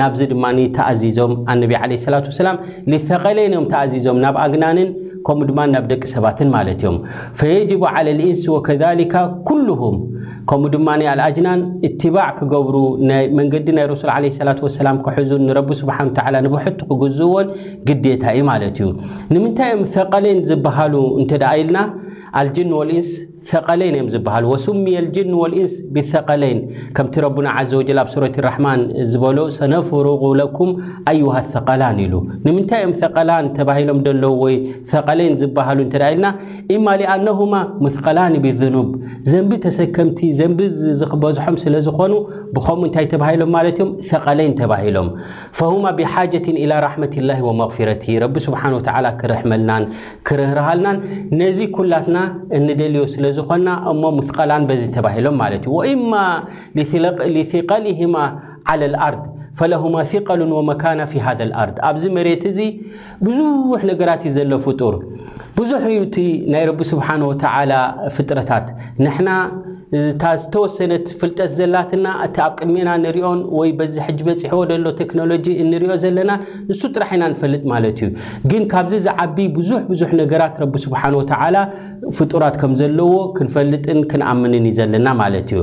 ናብዚ 0.00 0.20
ድማ 0.32 0.44
ተኣዚዞም 0.76 1.32
ኣነቢ 1.52 1.72
ለ 1.92 2.04
ላة 2.12 2.24
وሰላም 2.32 2.56
ልثቀለይን 2.92 3.52
እዮም 3.54 3.66
ተኣዚዞም 3.72 4.18
ናብ 4.24 4.36
ኣግናንን 4.44 4.90
ከምኡ 5.26 5.42
ድማ 5.50 5.60
ናብ 5.76 5.84
ደቂ 5.92 6.02
ሰባትን 6.16 6.48
ማለት 6.56 6.78
እዮም 6.82 6.96
ፈየጅቡ 7.40 7.82
ዓى 7.94 8.02
ልእንስ 8.18 8.42
ወከከ 8.54 9.14
ኩልም 9.50 9.82
ከምኡ 10.50 10.68
ድማ 10.72 10.88
ኣልኣጅናን 10.94 11.60
እትባዕ 11.88 12.28
ክገብሩ 12.38 12.76
መንገዲ 13.38 13.66
ናይ 13.76 13.86
ርሱል 13.92 14.10
ዓለ 14.14 14.24
ሰላት 14.38 14.58
ወሰላም 14.64 14.96
ክሕዙን 15.04 15.44
ንረቢ 15.48 15.70
ስብሓን 15.80 16.08
ተዓላ 16.16 16.34
ንብሕቱ 16.46 16.80
ክግዝዎን 16.90 17.48
ግዴታ 17.88 18.24
ዩ 18.38 18.42
ማለት 18.50 18.78
እዩ 18.84 18.88
ንምንታይ 19.34 19.70
እዮም 19.74 19.84
ሰቐለን 19.94 20.40
ዝበሃሉ 20.50 20.94
እንተዳ 21.22 21.44
ኢልና 21.60 21.78
ኣልጅን 22.40 22.70
ወልኢንስ 22.78 23.10
ንስ 23.44 24.14
ን 24.24 25.04
ዝ 25.14 25.20
ነሩ 25.20 25.20
ታ 25.20 25.20
ም 25.20 25.20
ን 25.20 25.20
ዝ 25.20 25.20
ማ 36.84 37.58
ኣ 37.84 38.02
ቀላን 38.04 38.34
ብብ 38.44 38.56
ዘንቢ 39.30 39.50
ተሰከምቲ 39.64 40.18
ዘንቢ 40.38 40.58
ዝበዝሖም 41.02 41.56
ስለዝኮኑ 41.64 42.12
ብ 42.54 43.06
ይን 52.54 53.32
ብ 53.33 53.33
ዝኮና 53.36 53.68
እሞ 53.92 54.02
ምቀላን 54.18 54.64
በዚ 54.68 54.82
ተባሂሎም 54.96 55.36
ማለት 55.42 55.62
እዩ 55.70 55.76
እማ 55.94 56.12
ሊثقልهማ 57.36 58.14
على 58.70 58.84
الኣርድ 58.90 59.22
ፈለه 59.58 59.82
ثقሉ 60.12 60.40
وመካና 60.58 61.00
ف 61.12 61.14
ሃذ 61.24 61.40
ኣርድ 61.62 61.76
ኣብዚ 61.88 62.04
መሬት 62.16 62.42
እዚ 62.52 62.58
ብዙሕ 63.26 63.80
ነገራት 63.90 64.22
ዩ 64.28 64.30
ዘሎ 64.36 64.50
ፍጡር 64.66 64.94
ብዙሕ 65.58 65.82
እዩ 65.92 66.00
ቲ 66.14 66.16
ናይ 66.52 66.62
ረቢ 66.70 66.80
ስብሓه 66.92 67.20
ወተ 67.30 67.42
ፍጥረታት 68.16 68.66
ንና 69.04 69.28
ታ 70.20 70.26
ዝተወሰነት 70.40 71.06
ፍልጠት 71.20 71.50
ዘላትና 71.58 72.06
እቲ 72.26 72.36
ኣብ 72.44 72.52
ቅድሜና 72.58 72.90
ንሪኦን 73.02 73.40
ወይ 73.58 73.70
በዚ 73.78 73.94
ሕጂ 74.06 74.18
በፂሕዎ 74.28 74.60
ዘሎ 74.70 74.86
ቴክኖሎጂ 75.00 75.46
እንሪኦ 75.62 75.92
ዘለናን 76.04 76.40
ንሱ 76.70 76.82
ጥራሕ 76.94 77.10
ኢና 77.16 77.24
ንፈልጥ 77.32 77.62
ማለት 77.72 77.98
እዩ 78.04 78.08
ግን 78.52 78.62
ካብዚ 78.72 78.94
ዝዓቢ 79.06 79.36
ብዙሕ 79.58 79.80
ብዙሕ 79.92 80.10
ነገራት 80.22 80.56
ረቢ 80.64 80.74
ስብሓን 80.86 81.16
ወተዓላ 81.20 81.56
ፍጡራት 82.18 82.56
ከም 82.62 82.72
ዘለዎ 82.82 83.12
ክንፈልጥን 83.38 84.00
ክንኣምንን 84.12 84.66
ዩ 84.70 84.72
ዘለና 84.80 85.08
ማለት 85.22 85.48
እዩ 85.56 85.60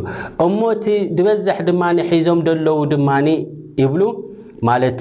እሞእቲ 0.48 0.86
ዝበዝሕ 1.18 1.60
ድማ 1.70 1.84
ሒዞም 2.12 2.42
ደለዉ 2.50 2.78
ድማ 2.94 3.10
ይብሉ 3.82 4.02
ማለት 4.70 5.00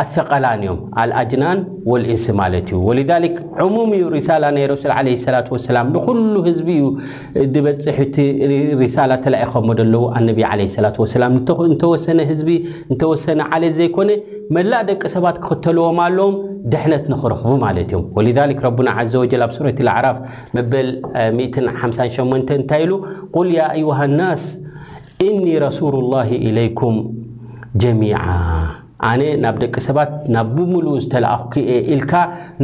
ኣثቃላን 0.00 0.60
እዮም 0.66 0.78
ኣልኣጅናን 1.02 1.58
ወእንስ 1.90 2.24
ማለት 2.40 2.66
እዩ 2.72 3.68
ሙም 3.74 3.90
ዩ 4.00 4.08
ሪሳላ 4.16 4.44
ናይ 4.56 4.64
ረሱል 4.72 4.90
ላ 5.34 5.40
ላም 5.76 5.88
ንኩሉ 5.94 6.34
ህዝቢ 6.48 6.68
እዩ 7.44 7.54
በፅ 7.66 7.96
ቲ 8.14 8.26
ሪሳላ 8.82 9.10
ተኢኸዎ 9.26 9.64
ለዉ 9.94 10.02
ነ 10.26 10.28
ላ 10.82 10.92
ላ 11.22 11.30
እንተወሰነ 11.70 12.18
ህዝቢ 12.30 12.50
እንተወሰነ 12.92 13.40
ዓለ 13.56 13.64
ዘይኮነ 13.80 14.10
መላእ 14.56 14.82
ደቂ 14.90 15.02
ሰባት 15.14 15.36
ክኽተልዎም 15.44 16.00
ኣለዎም 16.08 16.36
ድሕነት 16.72 17.04
ንኽረኽቡ 17.12 17.52
ማለት 17.66 17.90
እዮም 17.92 18.04
ወ 18.18 18.22
ረና 18.76 18.90
ዘ 19.14 19.18
ኣብ 19.46 19.52
ሱረ 19.56 19.66
ኣዓራፍ 19.96 20.16
መበል58 20.58 22.50
እንታይ 22.60 22.82
ኢሉ 22.86 22.92
ል 23.48 23.50
ያ 23.60 23.64
ዩሃ 23.84 24.00
ናስ 24.20 24.44
እኒ 25.28 25.44
ረሱሉ 25.66 25.92
لላه 26.06 26.28
ኢለይኩም 26.48 26.96
ጀሚ 27.82 28.00
ኣነ 29.06 29.22
ናብ 29.44 29.56
ደቂ 29.62 29.74
ሰባት 29.86 30.10
ናብ 30.34 30.46
ብሙሉእ 30.56 30.94
ዝተለኣኹኩእየ 31.04 31.72
ኢልካ 31.94 32.12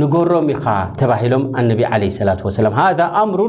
ንጎሮም 0.00 0.46
ኢኻ 0.54 0.64
ተባሂሎም 1.00 1.42
ኣነቢ 1.60 1.80
ዓለ 1.92 2.02
ላ 2.28 2.34
ወሰላ 2.46 2.66
ሃ 2.78 2.86
ኣምሩ 3.22 3.40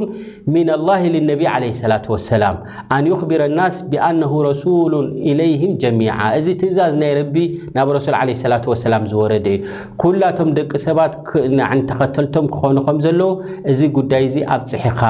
ምና 0.55 0.69
ላ 0.87 0.97
ልነቢ 1.13 1.41
ዓለ 1.53 1.63
ሰላት 1.81 2.05
ወሰላም 2.13 2.55
ኣንዩኽብረ 2.95 3.41
ኣናስ 3.51 3.77
ብኣነሁ 3.93 4.33
ረሱሉ 4.49 4.93
ኢለይህም 5.31 5.71
ጀሚዓ 5.83 6.17
እዚ 6.39 6.47
ትእዛዝ 6.63 6.93
ናይ 7.03 7.13
ረቢ 7.19 7.35
ናብ 7.77 7.87
ረሱል 7.99 8.17
ዓለ 8.21 8.29
ስላት 8.43 8.65
ወሰላም 8.73 9.05
ዝወረደ 9.13 9.47
እዩ 9.55 9.61
ኩላቶም 10.03 10.51
ደቂ 10.59 10.71
ሰባት 10.87 11.15
ንዕንተኸተልቶም 11.57 12.45
ክኾኑ 12.55 12.77
ከም 12.89 12.99
ዘለዉ 13.07 13.31
እዚ 13.73 13.81
ጉዳይ 13.99 14.23
እዚ 14.29 14.37
ኣብ 14.55 14.61
ፅሒኻ 14.73 15.01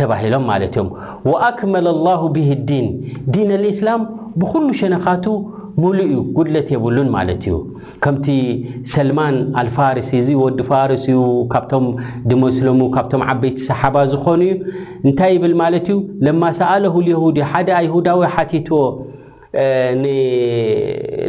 ተባሂሎም 0.00 0.44
ማለት 0.52 0.74
እዮም 0.76 0.88
ወኣክመለ 1.32 1.86
ላሁ 2.08 2.22
ብሂ 2.38 2.48
ዲን 2.70 2.88
ዲን 3.34 3.50
ልእስላም 3.64 4.02
ብኩሉ 4.42 4.68
ሸነካቱ 4.82 5.26
ብሉ 5.82 5.98
እዩ 6.08 6.14
ጉድለት 6.36 6.68
የብሉን 6.72 7.08
ማለት 7.14 7.42
እዩ 7.48 7.54
ከምቲ 8.04 8.26
ሰልማን 8.92 9.36
አልፋርሲ 9.60 10.10
እዚ 10.22 10.28
ወዲ 10.42 10.58
ፋርሲ 10.70 11.06
ካብቶም 11.52 11.86
ድመስሎሙ 12.30 12.80
ካብቶም 12.96 13.24
ዓበይቲ 13.32 13.58
ሰሓባ 13.70 13.96
ዝኾኑ 14.12 14.40
ዩ 14.50 14.54
እንታይ 15.08 15.32
ይብል 15.36 15.54
ማለት 15.62 15.88
እዩ 15.92 15.98
ለማ 16.28 16.42
ሰኣለሁልየሁድ 16.60 17.38
ሓደ 17.52 17.68
ኣይሁዳዊ 17.80 18.22
ሓቲትዎ 18.36 18.80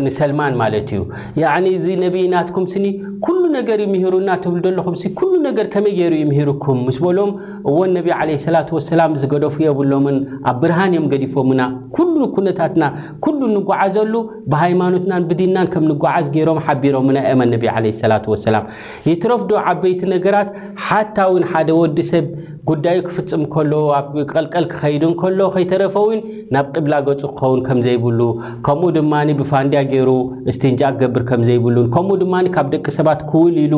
ንሰልማን 0.06 0.54
ማለት 0.62 0.88
እዩ 0.96 1.02
ያዕኒ 1.42 1.66
እዚ 1.80 1.88
ነቢይናትኩም 2.04 2.66
ስኒ 2.74 2.86
ኩሉ 3.26 3.42
ነገር 3.58 3.80
ይምሂሩና 3.86 4.30
ትብል 4.44 4.62
ደለኹምሲ 4.66 5.04
ኩሉ 5.20 5.34
ነገር 5.48 5.66
ከመይ 5.74 5.94
ገይሩ 6.00 6.14
ይምሂሩኩም 6.22 6.80
ምስ 6.88 6.98
በሎም 7.04 7.32
እዎን 7.72 7.92
ነቢ 7.98 8.08
ዓለ 8.20 8.30
ስላት 8.46 8.70
ወሰላም 8.78 9.12
ዝገደፉ 9.22 9.56
የብሎምን 9.66 10.18
ኣብ 10.52 10.58
ብርሃን 10.64 10.94
እዮም 10.96 11.06
ገዲፎምና 11.14 11.62
ኩሉ 11.98 12.16
ኩነታትና 12.38 12.84
ኩሉ 13.26 13.40
እንጓዓዘሉ 13.52 14.14
ብሃይማኖትናን 14.54 15.28
ብድናን 15.30 15.70
ከም 15.76 15.86
ንጓዓዝ 15.92 16.26
ገይሮም 16.38 16.62
ሓቢሮምምና 16.68 17.18
እእም 17.30 17.44
ነቢ 17.54 17.66
ለ 17.86 17.94
ስላት 18.02 18.26
ወሰላም 18.34 18.66
ይትረፍዶ 19.12 19.52
ዓበይቲ 19.74 20.02
ነገራት 20.16 20.50
ሓታውን 20.88 21.46
ሓደ 21.54 21.70
ወዲ 21.82 22.00
ሰብ 22.12 22.26
ጉዳይ 22.70 22.98
ክፍፅም 23.08 23.42
ከሎ 23.54 23.72
ኣብ 23.98 24.08
ቀልቀል 24.32 24.66
ክኸይድ 24.72 25.04
ንከሎ 25.10 25.40
ከይተረፈውን 25.56 26.20
ናብ 26.54 26.66
ቅብላ 26.76 26.94
ገፁ 27.08 27.22
ክኸውን 27.34 27.60
ከም 27.68 27.80
ዘይብሉ 27.86 28.20
ከምኡ 28.68 28.88
ድማ 28.96 29.14
ብፋንድያ 29.42 29.82
ገይሩ 29.92 30.10
ስቲንጃ 30.56 30.82
ክገብር 30.96 31.24
ከም 31.30 31.42
ዘይብሉን 31.48 31.88
ከምኡ 31.96 32.16
ድማ 32.24 32.36
ካብ 32.56 32.68
ደቂ 32.74 32.86
ሰባት 32.98 33.20
ክውል 33.32 33.56
ኢሉ 33.66 33.74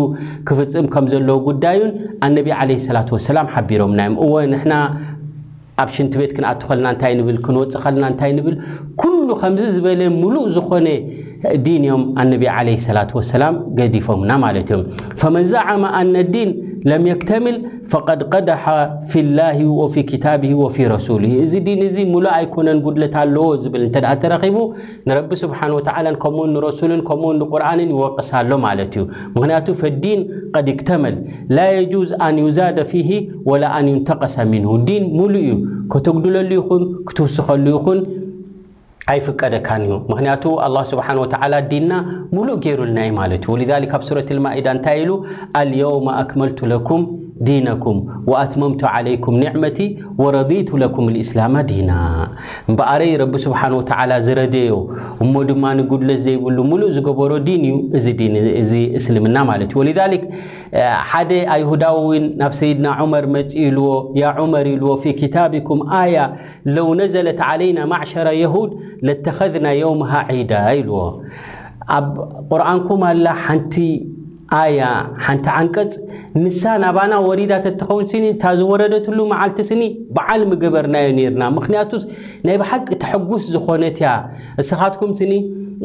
ክፍፅም 0.49 0.85
ከም 0.93 1.05
ዘለዉ 1.13 1.37
ጉዳዩን 1.49 1.91
ኣነቢ 2.27 2.49
ዓለ 2.59 2.69
ስላት 2.85 3.11
ወሰላም 3.15 3.49
ሓቢሮምናእዮም 3.55 4.15
እወ 4.27 4.33
ንሕና 4.53 4.73
ኣብ 5.83 5.89
ሽንቲ 5.95 6.13
ቤት 6.21 6.31
ክንኣት 6.37 6.61
ኸልና 6.69 6.87
እንታይ 6.93 7.11
ንብል 7.17 7.35
ክንወፅእ 7.47 7.81
ኸልና 7.87 8.03
እንታይ 8.11 8.31
ንብል 8.37 8.55
ኩሉ 9.01 9.27
ከምዚ 9.41 9.67
ዝበለ 9.75 10.01
ሙሉእ 10.21 10.47
ዝኾነ 10.55 10.87
ዲን 11.65 11.83
እዮም 11.89 12.03
ኣነቢ 12.23 12.43
ዓለ 12.55 12.67
ሰላት 12.87 13.11
ወሰላም 13.19 13.55
ገዲፎምና 13.79 14.31
ማለት 14.45 14.69
እዮም 14.71 14.83
ፈመዛዓማ 15.23 15.83
ኣነ 16.01 16.15
ዲን 16.37 16.49
ለም 16.89 17.03
የክተምል 17.09 17.55
ፈቀድ 17.91 18.21
ቀደሓ 18.33 18.65
ፊ 19.11 19.21
ላ 19.37 19.45
ወፊ 19.79 19.95
ክታብ 20.09 20.43
ወፊ 20.63 20.75
ረሱሊ 20.93 21.23
እዚ 21.43 21.53
ዲን 21.67 21.79
እዚ 21.87 21.97
ሙሉእ 22.13 22.31
ኣይኮነን 22.37 22.79
ጉድለት 22.85 23.15
ኣለዎ 23.21 23.45
ዝብል 23.63 23.83
እንተ 23.87 23.97
ተረኺቡ 24.21 24.57
ንረቢ 25.09 25.31
ስብሓን 25.43 25.71
ወተላ 25.77 26.07
ከምኡ 26.25 26.45
ንረሱልን 26.53 27.01
ከምኡ 27.09 27.31
ንቁርንን 27.41 27.89
ይወቅሳሎ 27.95 28.49
ማለት 28.67 28.93
እዩ 28.99 29.03
ምክንያቱ 29.35 29.65
ፈዲን 29.81 30.21
ቀድ 30.59 30.69
ይክተመል 30.73 31.17
ላ 31.57 31.65
የجዝ 31.77 32.11
ኣን 32.27 32.37
ዩዛደ 32.45 32.79
ፊሂ 32.91 33.09
ወላ 33.51 33.63
ኣን 33.79 33.89
ዩንተቀሰ 33.93 34.37
ምንሁ 34.53 34.73
ዲን 34.91 35.05
ሙሉ 35.19 35.33
እዩ 35.43 35.51
ከተጉድለሉ 35.95 36.51
ይኹን 36.61 36.81
ክትውስኸሉ 37.09 37.65
ይኹን 37.77 37.99
ሃይፍቀደካ 39.11 39.67
እዩ 39.83 39.91
ምክንያቱ 40.11 40.43
لله 40.69 40.83
ስብሓንه 40.91 41.19
وተ 41.23 41.33
ኣዲና 41.45 41.91
ሙሉእ 42.35 42.57
ገይሩልናይ 42.63 43.09
ማለት 43.19 43.41
ዩ 43.47 43.53
ወلذሊ 43.53 43.83
ኣብ 43.97 44.01
ሱረة 44.07 44.27
اልማኢዳ 44.35 44.67
እንታይ 44.75 44.97
ኢሉ 45.03 45.11
አልየውم 45.59 46.07
ኣክመልቱ 46.21 46.59
ለኩም 46.73 47.01
ዲኩም 47.49 47.97
ኣትመምቱ 48.41 48.81
علይኩም 48.95 49.35
ኒዕመቲ 49.43 49.77
وረضيቱ 50.21 50.69
ለኩም 50.83 51.05
እስላማ 51.23 51.55
ዲና 51.69 51.91
እበኣረይ 52.71 53.11
ረቢ 53.21 53.33
ስብሓንه 53.45 53.75
ወተ 53.79 53.91
ዝረድዮ 54.25 54.73
እሞ 55.23 55.33
ድማ 55.49 55.63
ንጉለት 55.79 56.19
ዘይብሉ 56.25 56.57
ሙሉእ 56.71 56.91
ዝገበሮ 56.95 57.31
ዲን 57.47 57.63
እዩ 57.69 57.75
እዚ 57.97 58.07
እዚ 58.61 58.71
እስልምና 58.99 59.35
ማለት 59.51 59.69
እዩ 59.73 60.19
ሓደ 61.11 61.31
ኣይሁዳውን 61.55 62.23
ናብ 62.41 62.53
ሰይድና 62.59 62.87
ዑመር 63.03 63.25
መፅ 63.35 63.51
ልዎ 63.77 63.87
ያ 64.21 64.33
ዑመር 64.43 64.67
ኢልዎ 64.73 64.89
ፊ 65.03 65.13
ክታቢኩም 65.21 65.79
ኣያ 66.01 66.17
ለው 66.75 66.89
ነዘለት 67.01 67.39
عለይና 67.49 67.79
ማዕሸራ 67.93 68.27
የሁድ 68.43 68.71
ለተኸذና 69.09 69.67
የውምሃ 69.81 70.11
ዒዳ 70.39 70.53
ይልዎ 70.77 70.99
ኣብ 71.97 72.13
ርንኩም 72.61 73.01
ኣላንቲ 73.11 73.77
ኣያ 74.59 74.81
ሓንቲ 75.25 75.45
ዓንቀፅ 75.61 75.91
ንሳ 76.43 76.61
ናባና 76.83 77.13
ወሪዳ 77.27 77.53
ተትኸውን 77.65 78.05
ስኒ 78.11 78.25
እታ 78.33 78.43
ዝወረደትሉ 78.59 79.17
መዓልቲ 79.31 79.59
ስኒ 79.69 79.83
በዓል 80.15 80.41
ምግበርናዮ 80.51 81.07
ነርና 81.19 81.43
ምክንያቱ 81.59 81.91
ናይ 82.47 82.57
ብሓቂ 82.63 82.87
ተሐጉስ 83.03 83.45
ዝኾነት 83.55 83.97
ያ 84.07 84.11
እስኻትኩም 84.63 85.11
ስኒ 85.21 85.33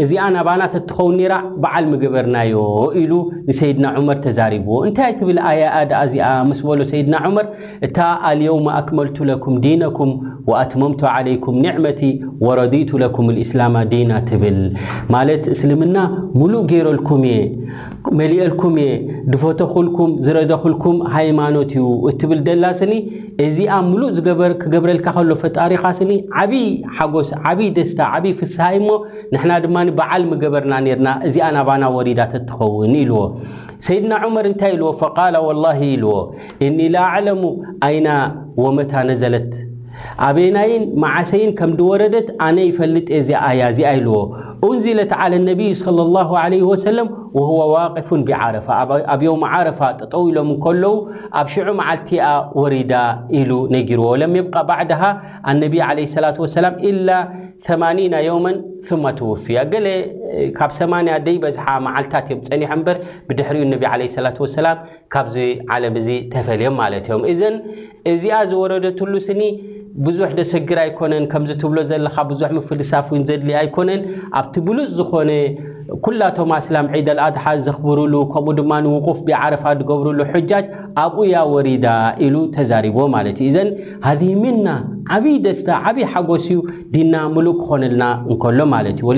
እዚኣ 0.02 0.22
ናባና 0.34 0.62
ተትኸውን 0.74 1.16
ነራ 1.20 1.34
በዓል 1.62 1.86
ሚግበርናዮ 1.92 2.60
ኢሉ 3.00 3.10
ንሰይድና 3.48 3.86
ዑመር 4.00 4.18
ተዛሪብዎ 4.26 4.76
እንታይ 4.88 5.12
ትብል 5.20 5.38
ኣያኣድኣ 5.48 5.98
እዚኣ 6.08 6.28
ምስ 6.50 6.60
በሎ 6.66 6.80
ሰይድና 6.92 7.16
ዕመር 7.28 7.48
እታ 7.88 7.98
ኣልዮውም 8.30 8.68
ኣክመልቱ 8.78 9.18
ለኩም 9.30 9.56
ዲነኩም 9.66 10.12
ወኣትመምቱ 10.50 11.02
ዓለይኩም 11.16 11.58
ኒዕመቲ 11.66 12.00
ወረዲቱ 12.46 12.90
ለኩም 13.04 13.26
ልእስላማ 13.38 13.76
ዲና 13.92 14.12
ትብል 14.30 14.58
ማለት 15.16 15.44
እስልምና 15.56 15.96
ሙሉእ 16.38 16.64
ገይረልኩም 16.72 17.24
እየ 17.32 17.36
መሊአልኩም 18.18 18.74
እየ 18.82 18.92
ድፈተ 19.32 19.60
ክልኩም 19.74 20.10
ዝረደ 20.26 20.52
ክልኩም 20.62 20.96
ሃይማኖት 21.14 21.70
እዩ 21.78 21.86
እትብል 22.10 22.40
ደላ 22.48 22.64
ስኒ 22.80 22.92
እዚኣ 23.46 23.74
ሙሉእ 23.90 24.10
ዝክገብረልካ 24.16 25.06
ከሎ 25.16 25.30
ፈጣሪኻ 25.42 25.84
ስኒ 26.00 26.10
ዓብይ 26.42 26.66
ሓጎስ 26.98 27.30
ዓብይ 27.50 27.68
ደስታ 27.78 28.00
ዓብይ 28.18 28.34
ፍስይ 28.42 28.76
እሞ 28.82 28.88
ንሕና 29.34 29.52
ድማ 29.66 29.76
ብዓልሚ 30.00 30.32
ገበርና 30.44 30.74
ነርና 30.86 31.08
እዚኣ 31.28 31.48
ናባና 31.56 31.84
ወሪዳተ 31.96 32.32
እትኸውን 32.42 32.94
ኢልዎ 33.02 33.20
ሰይድና 33.88 34.12
ዑመር 34.28 34.46
እንታይ 34.52 34.72
ኢልዎ 34.76 34.90
ፈቃላ 35.02 35.34
ወላሂ 35.48 35.80
ኢልዎ 35.96 36.14
እኒ 36.68 36.78
ንኣዕለሙ 36.94 37.42
ኣይና 37.88 38.08
ወመታ 38.64 38.92
ነዘለት 39.10 39.52
ኣበናይን 40.26 40.82
ማዓሰይን 41.02 41.50
ከምዲወረደት 41.58 42.28
ኣነ 42.46 42.56
ይፈልጥ 42.68 43.08
ዚ 43.28 43.32
ኣያእዚኣኢልዎ 43.48 44.16
እንዚለት 44.68 45.12
ዓለ 45.22 45.32
ነቢይ 45.48 45.70
صለ 45.84 45.98
ላه 46.16 46.30
ለه 46.52 46.62
ወሰለም 46.70 47.08
ወህ 47.36 47.50
ዋقፉን 47.74 48.20
ብዓረፋ 48.28 48.66
ኣብ 49.12 49.20
ዮም 49.28 49.42
ዓረፋ 49.50 49.80
ጠጠው 50.00 50.22
ኢሎም 50.30 50.48
እከለዉ 50.54 50.92
ኣብ 51.40 51.46
ሽዑ 51.54 51.68
መዓልቲኣ 51.80 52.24
ወሪዳ 52.62 52.92
ኢሉ 53.40 53.50
ነጊርዎ 53.76 54.06
ለምብቃ 54.22 54.54
ባዕድሃ 54.70 55.02
ኣነቢ 55.52 55.74
عለ 55.88 55.98
ስላት 56.16 56.36
ወሰላም 56.46 56.74
ኢላ 56.90 57.08
8ኒና 57.68 58.14
ዮውመን 58.30 58.56
ስማ 58.90 59.04
ትወፍያ 59.20 59.58
ገ 59.72 59.76
ካብ 60.58 60.70
ሰማንያ 60.80 61.14
ደይ 61.26 61.36
በዝሓ 61.44 61.66
መዓልታት 61.86 62.26
እዮም 62.32 62.42
ፀኒሖ 62.48 62.68
እምበር 62.78 62.96
ብድሕሪኡ 63.28 63.64
ነቢ 63.72 63.82
ዓለ 63.92 64.02
ስላት 64.16 64.36
ወሰላም 64.44 64.78
ካብዚ 65.14 65.34
ዓለም 65.74 65.94
እዚ 66.00 66.08
ተፈልዮም 66.34 66.74
ማለት 66.82 67.06
እዮም 67.10 67.22
እዘን 67.32 67.56
እዚኣ 68.12 68.38
ዝወረደትሉስኒ 68.50 69.42
ብዙሕ 70.04 70.28
ደሰጊር 70.38 70.78
ኣይኮነን 70.84 71.24
ከምዚ 71.32 71.50
ትብሎ 71.62 71.78
ዘለካ 71.90 72.16
ብዙሕ 72.30 72.48
ምፍልሳፍ 72.58 73.08
ን 73.20 73.22
ዘድል 73.28 73.50
ኣይኮነን 73.62 74.00
ኣብቲ 74.38 74.54
ብሉፅ 74.68 74.86
ዝኮነ 74.98 75.30
ኩላቶም 76.04 76.50
ኣስላም 76.58 76.86
ዒደልኣድሓ 76.94 77.44
ዘኽብሩሉ 77.66 78.14
ከምኡ 78.34 78.54
ድማ 78.58 78.72
ንውቁፍ 78.84 79.18
ብዓረፋ 79.26 79.64
ዝገብሩሉ 79.80 80.18
ሕጃጅ 80.32 80.64
ኣብኡ 81.02 81.20
ያ 81.34 81.42
ወሪዳ 81.54 81.86
ኢሉ 82.26 82.36
ተዛሪቦ 82.56 82.96
ማለት 83.16 83.38
እዩ 83.46 83.50
እዘን 83.52 83.68
ሃዚምና 84.08 84.66
ዓብይ 85.16 85.36
ደስታ 85.48 85.68
ዓብይ 85.90 86.06
ሓጎስ 86.14 86.46
እዩ 86.54 86.60
ዲና 86.94 87.14
ምሉእ 87.36 87.54
ክኮነልና 87.60 88.04
እንከሎ 88.30 88.58
ማለት 88.74 88.96
እዩ 89.02 89.06
ወ 89.10 89.14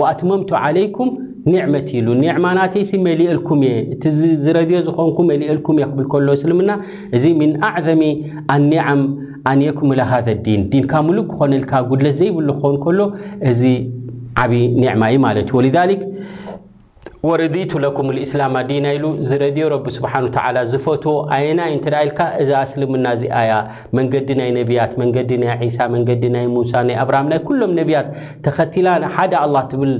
ወኣትመምቱ 0.00 0.50
ዓለይኩም 0.66 1.10
ኒዕመት 1.52 1.88
ኢሉ 1.98 2.06
ኒዕማ 2.22 2.46
ናተይሲ 2.58 2.90
መሊአልኩም 3.06 3.60
እየ 3.66 3.74
እቲ 3.94 4.02
ዝረድዮ 4.44 4.76
ዝኮንኩ 4.86 5.18
መሊአልኩም 5.30 5.76
እየ 5.78 5.86
ክብል 5.92 6.06
ከሎ 6.14 6.26
እስልምና 6.38 6.70
እዚ 7.18 7.24
ምን 7.40 7.52
ኣዕዘሚ 7.68 8.02
ኣኒዓም 8.54 9.02
ኣንያኩምለሃ 9.52 10.10
ዲን 10.46 10.62
ዲንካብ 10.72 11.02
ሙሉእ 11.08 11.24
ክኮነልካ 11.30 11.72
ጉድለት 11.92 12.16
ዘይብሉ 12.20 12.48
ክኮን 12.58 12.76
ከሎ 12.86 12.98
እዚ 13.52 13.60
ዓብ 14.44 14.52
ኒዕማ 14.82 15.02
እዩ 15.12 15.16
ማለት 15.26 15.44
እዩ 15.50 15.56
ወሊ 15.58 15.68
ወረድቱ 17.26 17.70
ለኩም 17.84 18.08
እስላማ 18.24 18.56
ዲና 18.68 18.84
ኢሉ 18.96 19.04
ዝረድዮ 19.28 19.64
ረቢ 19.72 19.86
ስብሓን 19.96 20.24
ወተላ 20.26 20.56
ዝፈትዎ 20.72 21.14
ኣየናይ 21.36 21.70
እንተዳ 21.76 21.94
ኢልካ 22.06 22.20
እዛ 22.42 22.50
ስልምና 22.72 23.06
እዚኣያ 23.16 23.52
መንገዲ 23.98 24.28
ናይ 24.40 24.50
ነብያት 24.58 24.92
መንገዲ 25.00 25.30
ናይ 25.42 25.70
ሳ 25.76 25.88
መንገዲ 25.94 26.22
ናይ 26.34 26.44
ሙሳ 26.56 26.74
ናይ 26.88 26.96
ኣብርሃም 27.04 27.30
ናይ 27.32 27.40
ኩሎም 27.48 27.72
ነቢያት 27.80 28.10
ተኸቲላ 28.46 28.88
ሓደ 29.16 29.32
ኣላ 29.46 29.56
ትብል 29.72 29.92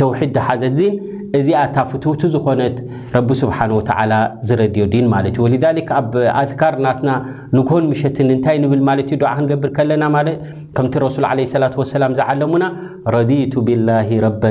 ተውሒድ 0.00 0.32
ዝሓዘት 0.38 0.74
ን 0.94 0.96
እዚኣታ 1.40 1.76
ፍትቱ 1.92 2.20
ዝኮነት 2.34 2.76
ረቢ 3.14 3.28
ስብሓን 3.42 3.70
ወተዓላ 3.78 4.12
ዝረድዮ 4.48 4.84
ዲን 4.94 5.06
ማለት 5.14 5.34
እዩ 5.38 5.46
ወክ 5.78 5.88
ኣብ 6.00 6.12
ኣትካርናትና 6.42 7.10
ንጎን 7.56 7.86
ምሸትን 7.92 8.30
እንታይ 8.36 8.58
ንብል 8.64 8.82
ማለት 8.90 9.08
ዩ 9.14 9.18
ድዓ 9.22 9.32
ክንገብር 9.38 9.70
ከለና 9.78 10.04
ማለ 10.16 10.28
ከምቲ 10.78 10.94
ረሱል 11.06 11.26
ለ 11.36 11.64
ላ 11.64 11.70
ሰላም 11.96 12.14
ዝዓለሙና 12.20 12.64
ረቱ 13.16 13.54
ብላ 13.70 13.88
ረባ 14.26 14.42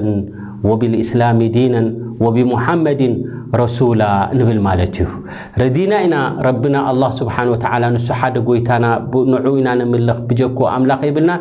ወብልእስላም 0.70 1.40
ዲናን 1.56 1.88
وبمحمد 2.20 2.88
ረሱላ 3.62 4.02
ንብል 4.38 4.60
ማለት 4.68 4.96
እዩ 5.02 5.06
ረዲና 5.62 5.92
ኢና 6.06 6.16
ረቢና 6.48 6.76
ኣላ 6.92 7.04
ስብሓን 7.20 7.50
ወተ 7.54 7.64
ንሱ 7.96 8.08
ሓደ 8.20 8.36
ጎይታና 8.48 8.86
ንዑ 9.34 9.52
ኢና 9.62 9.70
ንምልኽ 9.80 10.20
ብጀክ 10.30 10.58
ኣምላኽ 10.76 11.02
ይብልና 11.10 11.32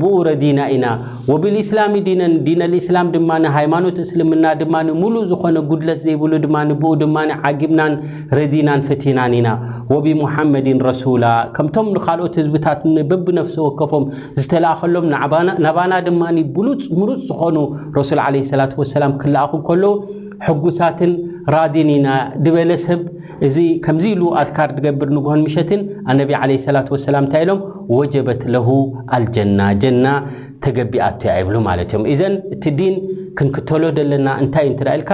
ብኡ 0.00 0.12
ረዲና 0.30 0.60
ኢና 0.76 0.86
ወብልእስላሚ 1.30 1.94
ነን 2.20 2.34
ዲንልእስላም 2.48 3.08
ድማ 3.14 3.30
ሃይማኖት 3.58 3.96
እስልምና 4.04 4.44
ድማ 4.62 4.74
ሙሉእ 5.02 5.26
ዝኮነ 5.32 5.56
ጉድለት 5.70 6.00
ዘይብሉ 6.06 6.32
ድማ 6.46 6.56
ብኡ 6.82 6.92
ድማ 7.04 7.16
ዓጊብናን 7.50 7.92
ረዲናን 8.40 8.82
ፍትናን 8.88 9.34
ኢና 9.40 9.48
ወብሙሓመድን 9.92 10.80
ረሱላ 10.88 11.24
ከምቶም 11.58 11.88
ንካልኦት 11.96 12.34
ህዝብታት 12.42 12.82
በብነፍሲ 13.10 13.56
ወከፎም 13.66 14.04
ዝተለኣኸሎም 14.42 15.08
ናባና 15.66 15.92
ድማ 16.08 16.22
ብሉፅ 16.56 16.82
ምሉፅ 17.00 17.20
ዝኾኑ 17.32 17.56
ረሱል 17.98 18.20
ዓለ 18.26 18.36
ላት 18.60 18.72
ወሰላም 18.82 19.12
ክለኣኹ 19.22 19.52
ከሎ 19.66 19.84
ሕጉሳትን 20.46 21.12
ራዲኒና 21.54 22.08
ድበለ 22.44 22.70
ሰብ 22.86 23.00
እዚ 23.46 23.56
ከምዚ 23.84 24.04
ኢሉ 24.14 24.22
ኣትካር 24.40 24.70
ድገብር 24.76 25.08
ንግሆን 25.16 25.40
ምሸትን 25.46 25.80
ኣነቢ 26.12 26.30
ለ 26.50 26.56
ላት 26.74 26.88
ወሰላም 26.94 27.24
እንታይ 27.26 27.42
ኢሎም 27.44 27.60
ወጀበት 27.96 28.40
ለ 28.54 28.58
አልጀና 29.16 29.60
ጀና 29.82 30.06
ተገቢኣትያ 30.64 31.32
ይብሉ 31.40 31.56
ማለት 31.68 31.88
እዮም 31.92 32.04
እዘን 32.12 32.34
እቲ 32.54 32.64
ዲን 32.78 32.94
ክንክተሎ 33.38 33.82
ዘለና 33.96 34.28
እንታይ 34.42 34.66
እንትዳ 34.70 34.88
ኢልካ 34.98 35.12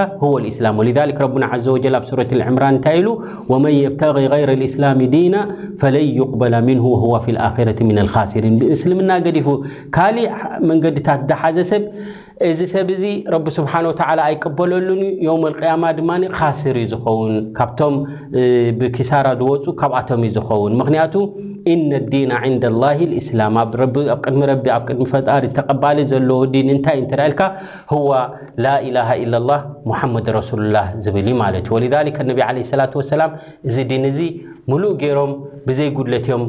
እስላ 0.51 0.67
ረና 0.99 1.49
ዘ 1.65 1.73
ወጀል 1.77 1.97
ኣብ 1.99 2.05
ሱረት 2.11 2.31
ልዕምራን 2.41 2.73
እንታይ 2.77 2.97
ኢሉ 3.01 3.09
ወመን 3.53 3.75
የብተ 3.83 4.01
ይረ 4.25 4.51
ልእስላም 4.63 5.01
ዲና 5.15 5.35
ፈለን 5.83 6.07
ይقበላ 6.21 6.55
ምን 6.69 6.81
ኣረ 7.49 7.69
ልካስሪን 8.09 8.57
ብእስልምና 8.63 9.11
ገዲፉ 9.27 9.49
ካልእ 9.99 10.29
መንገድታት 10.71 11.21
ዝሓዘሰብ 11.33 11.85
እዚ 12.49 12.61
ሰብ 12.73 12.89
እዚ 12.95 13.05
ረቢ 13.33 13.49
ስብሓን 13.57 13.85
ወተዓላ 13.89 14.21
ኣይቀበለሉን 14.29 15.03
ዮም 15.27 15.43
ልቅያማ 15.53 15.85
ድማ 15.99 16.11
ካስር 16.37 16.77
ዝኸውን 16.93 17.35
ካብቶም 17.59 17.97
ብኪሳራ 18.81 19.27
ዝወፁ 19.41 19.67
ካብኣቶም 19.81 20.23
ዩ 20.27 20.31
ዝኸውን 20.37 20.73
ምክንያቱ 20.81 21.15
እነ 21.73 21.93
ዲና 22.13 22.33
ንዳ 22.55 22.65
ላ 22.81 22.87
እስላም 23.21 23.55
ኣብ 23.63 23.73
ቅድሚ 24.25 24.41
ረቢ 24.53 24.65
ኣብ 24.77 24.83
ቅድሚ 24.89 25.05
ፈጣሪ 25.13 25.45
ተቐባሊ 25.59 25.99
ዘለዎ 26.11 26.41
ዲን 26.55 26.69
እንታይ 26.75 26.99
እንተዳ 27.03 27.21
ኢልካ 27.31 27.43
ህዋ 27.93 28.11
ላ 28.67 28.75
ኢላሃ 28.89 29.09
ኢ 29.23 29.25
ላ 29.35 29.53
ሙሓመድ 29.91 30.27
ረሱሉላ 30.39 30.77
ዝብል 31.07 31.29
ማለት 31.43 31.65
እዩ 31.71 31.75
ወልሊከ 31.77 32.19
ነቢ 32.31 32.41
ለ 32.59 32.67
ሰላት 32.73 32.93
ወሰላም 33.03 33.33
እዚ 33.69 33.77
ድን 33.93 34.05
እዚ 34.11 34.19
ሙሉእ 34.71 34.93
ገይሮም 35.01 35.33
ብዘይጉድለትዮም 35.69 36.45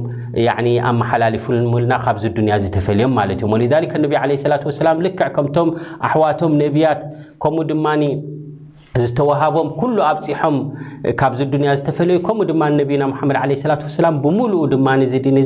ኣመሓላልፉምብሉና 0.89 1.93
ካብዚ 2.05 2.25
ዱንያ 2.37 2.53
ዝተፈልዮም 2.63 3.13
ማለት 3.19 3.37
እዮም 3.41 3.53
ወልዛሊከ 3.55 3.93
ነቢ 4.03 4.13
ዓለ 4.21 4.31
ሰላት 4.45 4.63
ወሰላም 4.69 5.01
ልክዕ 5.05 5.27
ከምቶም 5.37 5.69
ኣሕዋቶም 6.09 6.53
ነቢያት 6.63 7.01
ከምኡ 7.43 7.63
ድማ 7.71 7.85
ዝተወሃቦም 9.03 9.67
ኩሉ 9.79 9.97
ኣብፅሖም 10.09 10.55
ካብዚ 11.19 11.39
ዱንያ 11.53 11.69
ዝተፈለዩ 11.79 12.17
ከምኡ 12.27 12.43
ድማ 12.49 12.61
ነቢና 12.79 13.03
መድ 13.29 13.37
ለ 13.51 13.57
ላ 13.71 13.75
ሰላ 13.95 14.09
ብምሉኡ 14.23 14.61
ድማ 14.73 14.87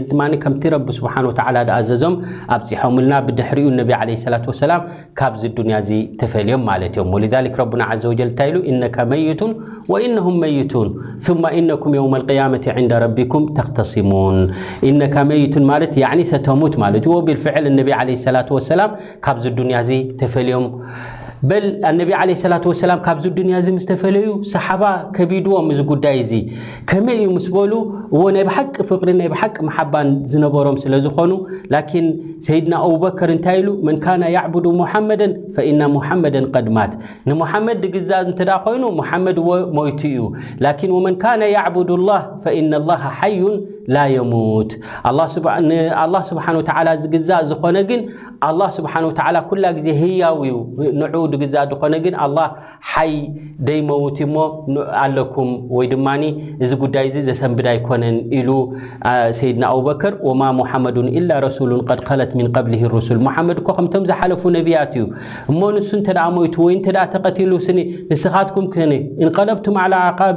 ድማ 0.10 0.22
ከምቲ 0.44 0.64
ረቢ 0.74 0.88
ስሓ 0.98 1.16
ወ 1.28 1.32
ድኣ 1.40 1.78
ዘዞም 1.90 2.16
ኣብፅሖምልና 2.56 3.14
ብድሕሪኡ 3.28 3.70
ነብ 3.80 3.92
ለ 4.10 4.20
ላ 4.34 4.38
ሰላም 4.64 4.84
ካብዚ 5.22 5.44
ዱንያ 5.60 5.78
ዚ 5.90 6.00
ተፈልዮም 6.24 6.64
ማለት 6.70 6.94
እዮም 6.98 7.10
ወ 7.16 7.22
ረና 7.26 7.90
ዘወጀል 8.04 8.30
ንታይ 8.34 8.50
ኢሉ 8.52 8.58
እነካ 8.72 8.98
መይቱን 9.14 9.52
ወኢነም 9.94 10.30
መይቱን 10.44 10.90
ማ 11.44 11.52
ኢነኩም 11.60 11.94
የው 12.00 12.06
قያመት 12.30 12.66
ን 12.84 12.88
ረቢኩም 13.06 13.46
ተኽተስሙን 13.60 14.40
እነካ 14.92 15.16
መይቱን 15.32 15.66
ማለት 15.72 15.96
ሰተሙት 16.34 16.74
ማለት 16.86 17.06
እዩ 17.10 17.16
ብልፍዕል 17.30 17.68
ነ 17.78 17.88
ለ 17.90 18.36
ላ 18.38 18.46
ሰላም 18.74 18.92
ካብዚ 19.26 19.46
ድንያ 19.62 19.80
ተፈልዮም 20.22 20.66
በል 21.50 21.66
ኣነቢ 21.90 22.10
ዓለ 22.22 22.30
ሰላት 22.44 22.64
ወሰላም 22.70 23.00
ካብዚ 23.06 23.26
ድንያ 23.38 23.60
እዚ 23.62 23.68
ምዝ 23.76 23.84
ተፈለዩ 23.92 24.30
ሰሓባ 24.54 24.82
ከቢድዎም 25.18 25.68
እዚ 25.74 25.80
ጉዳይ 25.92 26.18
እዙ 26.24 26.32
ከመይ 26.90 27.16
እዩ 27.24 27.28
ምስ 27.36 27.46
በሉ 27.56 27.72
ዎ 28.20 28.24
ናይ 28.36 28.44
ብሓቂ 28.50 28.76
ፍቅሪን 28.90 29.18
ናይ 29.22 29.30
ብሓቂ 29.34 29.56
መሓባን 29.68 30.10
ዝነበሮም 30.32 30.78
ስለ 30.84 30.94
ዝኾኑ 31.06 31.32
ላኪን 31.76 32.08
ሰይድና 32.48 32.74
ኣቡበከር 32.88 33.30
እንታይ 33.36 33.58
ኢሉ 33.62 33.70
መን 33.88 33.98
ካና 34.06 34.24
ያዕቡዱ 34.38 34.66
ሙሓመደን 34.82 35.34
ፈኢና 35.56 35.82
ሙሓመደን 35.96 36.48
ቀድማት 36.56 36.92
ንሙሓመድ 37.32 37.80
ድግዛ 37.86 38.12
እንተዳ 38.28 38.52
ኮይኑ 38.68 38.84
ሙሓመድ 39.02 39.40
ዎ 39.50 39.58
ሞይቱ 39.80 40.02
እዩ 40.14 40.26
ላኪን 40.66 40.94
ወመን 40.98 41.18
ካና 41.26 41.42
ያዕቡዱ 41.58 41.90
ላህ 42.10 42.22
ፈኢና 42.46 42.74
ላ 42.90 43.02
ሓዩን 43.20 43.58
ብ 44.32 44.66
ዝግእዝኮነግ 47.02 47.92
ስብ 48.76 48.86
ላ 49.64 49.70
ግዜ 49.78 49.88
ያው 50.24 50.38
ን 51.00 51.08
ድግእ 51.34 51.50
ዝኮነ 51.72 51.94
ግ 52.04 52.08
ሓይ 52.92 53.14
ደይመውትሞ 53.68 54.36
ኣለኩም 55.04 55.50
ወይድማ 55.78 56.08
እዚ 56.64 56.72
ጉዳይዚ 56.84 57.16
ዘሰንብድ 57.28 57.68
ኣይኮነን 57.72 58.18
ኢሉ 58.38 58.50
ሰድና 59.40 59.64
ኣበር 59.78 60.14
ወማ 60.30 60.44
መድ 60.86 60.98
ድ 61.08 61.46
ት 62.04 62.32
ሊ 62.72 62.82
ል 63.20 63.20
መድ 63.50 63.60
ከምቶም 63.68 64.04
ዝሓለፉ 64.10 64.42
ነብያት 64.58 64.94
እዩ 65.00 65.06
እሞ 65.52 65.60
ንሱ 65.76 65.90
ተ 66.08 66.18
ሞወይ 66.38 66.76
ተሉ 66.88 67.54
ኒ 67.78 67.80
ንስኻትኩም 68.12 68.66
ንለብቱም 69.26 69.76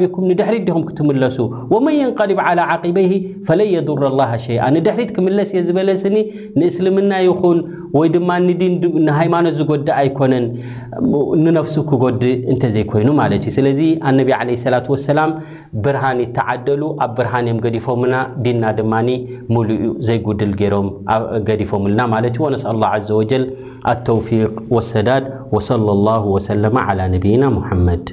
ቢኩም 0.00 0.24
ንድሕሪድኹም 0.32 0.82
ክትለሱ 0.88 1.38
መን 1.86 1.94
ን 2.06 2.92
በይ 2.98 3.06
ፈለን 3.48 3.68
የድር 3.74 4.02
ላ 4.18 4.22
ሸይአ 4.44 4.64
ንድሕሪት 4.74 5.10
ክምለስ 5.16 5.48
እየ 5.54 5.60
ዝበለስኒ 5.68 6.16
ንእስልምና 6.58 7.12
ይኹን 7.26 7.58
ወይ 7.98 8.08
ድማ 8.14 8.30
ንሃይማኖት 9.06 9.54
ዝጎዲ 9.60 9.86
ኣይኮነን 10.00 10.46
ንነፍሱ 11.44 11.74
ክጎዲ 11.90 12.22
እንተዘይኮይኑ 12.52 13.08
ማለት 13.22 13.42
እዩ 13.50 13.54
ስለዚ 13.58 13.80
ኣነቢ 14.10 14.30
ለ 14.50 14.56
ስላት 14.64 14.86
ወሰላም 14.94 15.32
ብርሃኒ 15.86 16.20
ተዓደሉ 16.38 16.82
ኣብ 17.06 17.12
ብርሃንእዮም 17.18 17.58
ገዲፎምና 17.66 18.14
ዲና 18.46 18.62
ድማኒ 18.78 19.10
ሙሉ 19.56 19.68
ዘይጉድል 20.08 20.52
ገይሮም 20.62 20.88
ገዲፎምልና 21.50 22.00
ማለት 22.16 22.34
እዩ 22.38 22.42
ወነስ 22.48 22.66
ላ 22.84 22.92
ዘ 23.10 23.12
ወጀል 23.20 23.44
ኣተውፊቅ 23.92 24.54
ወሰዳድ 24.78 25.24
ወለ 25.56 25.92
ላ 26.06 26.18
ወሰለ 26.34 26.64
ነብይና 27.16 27.44
ሙሓመድ 27.60 28.06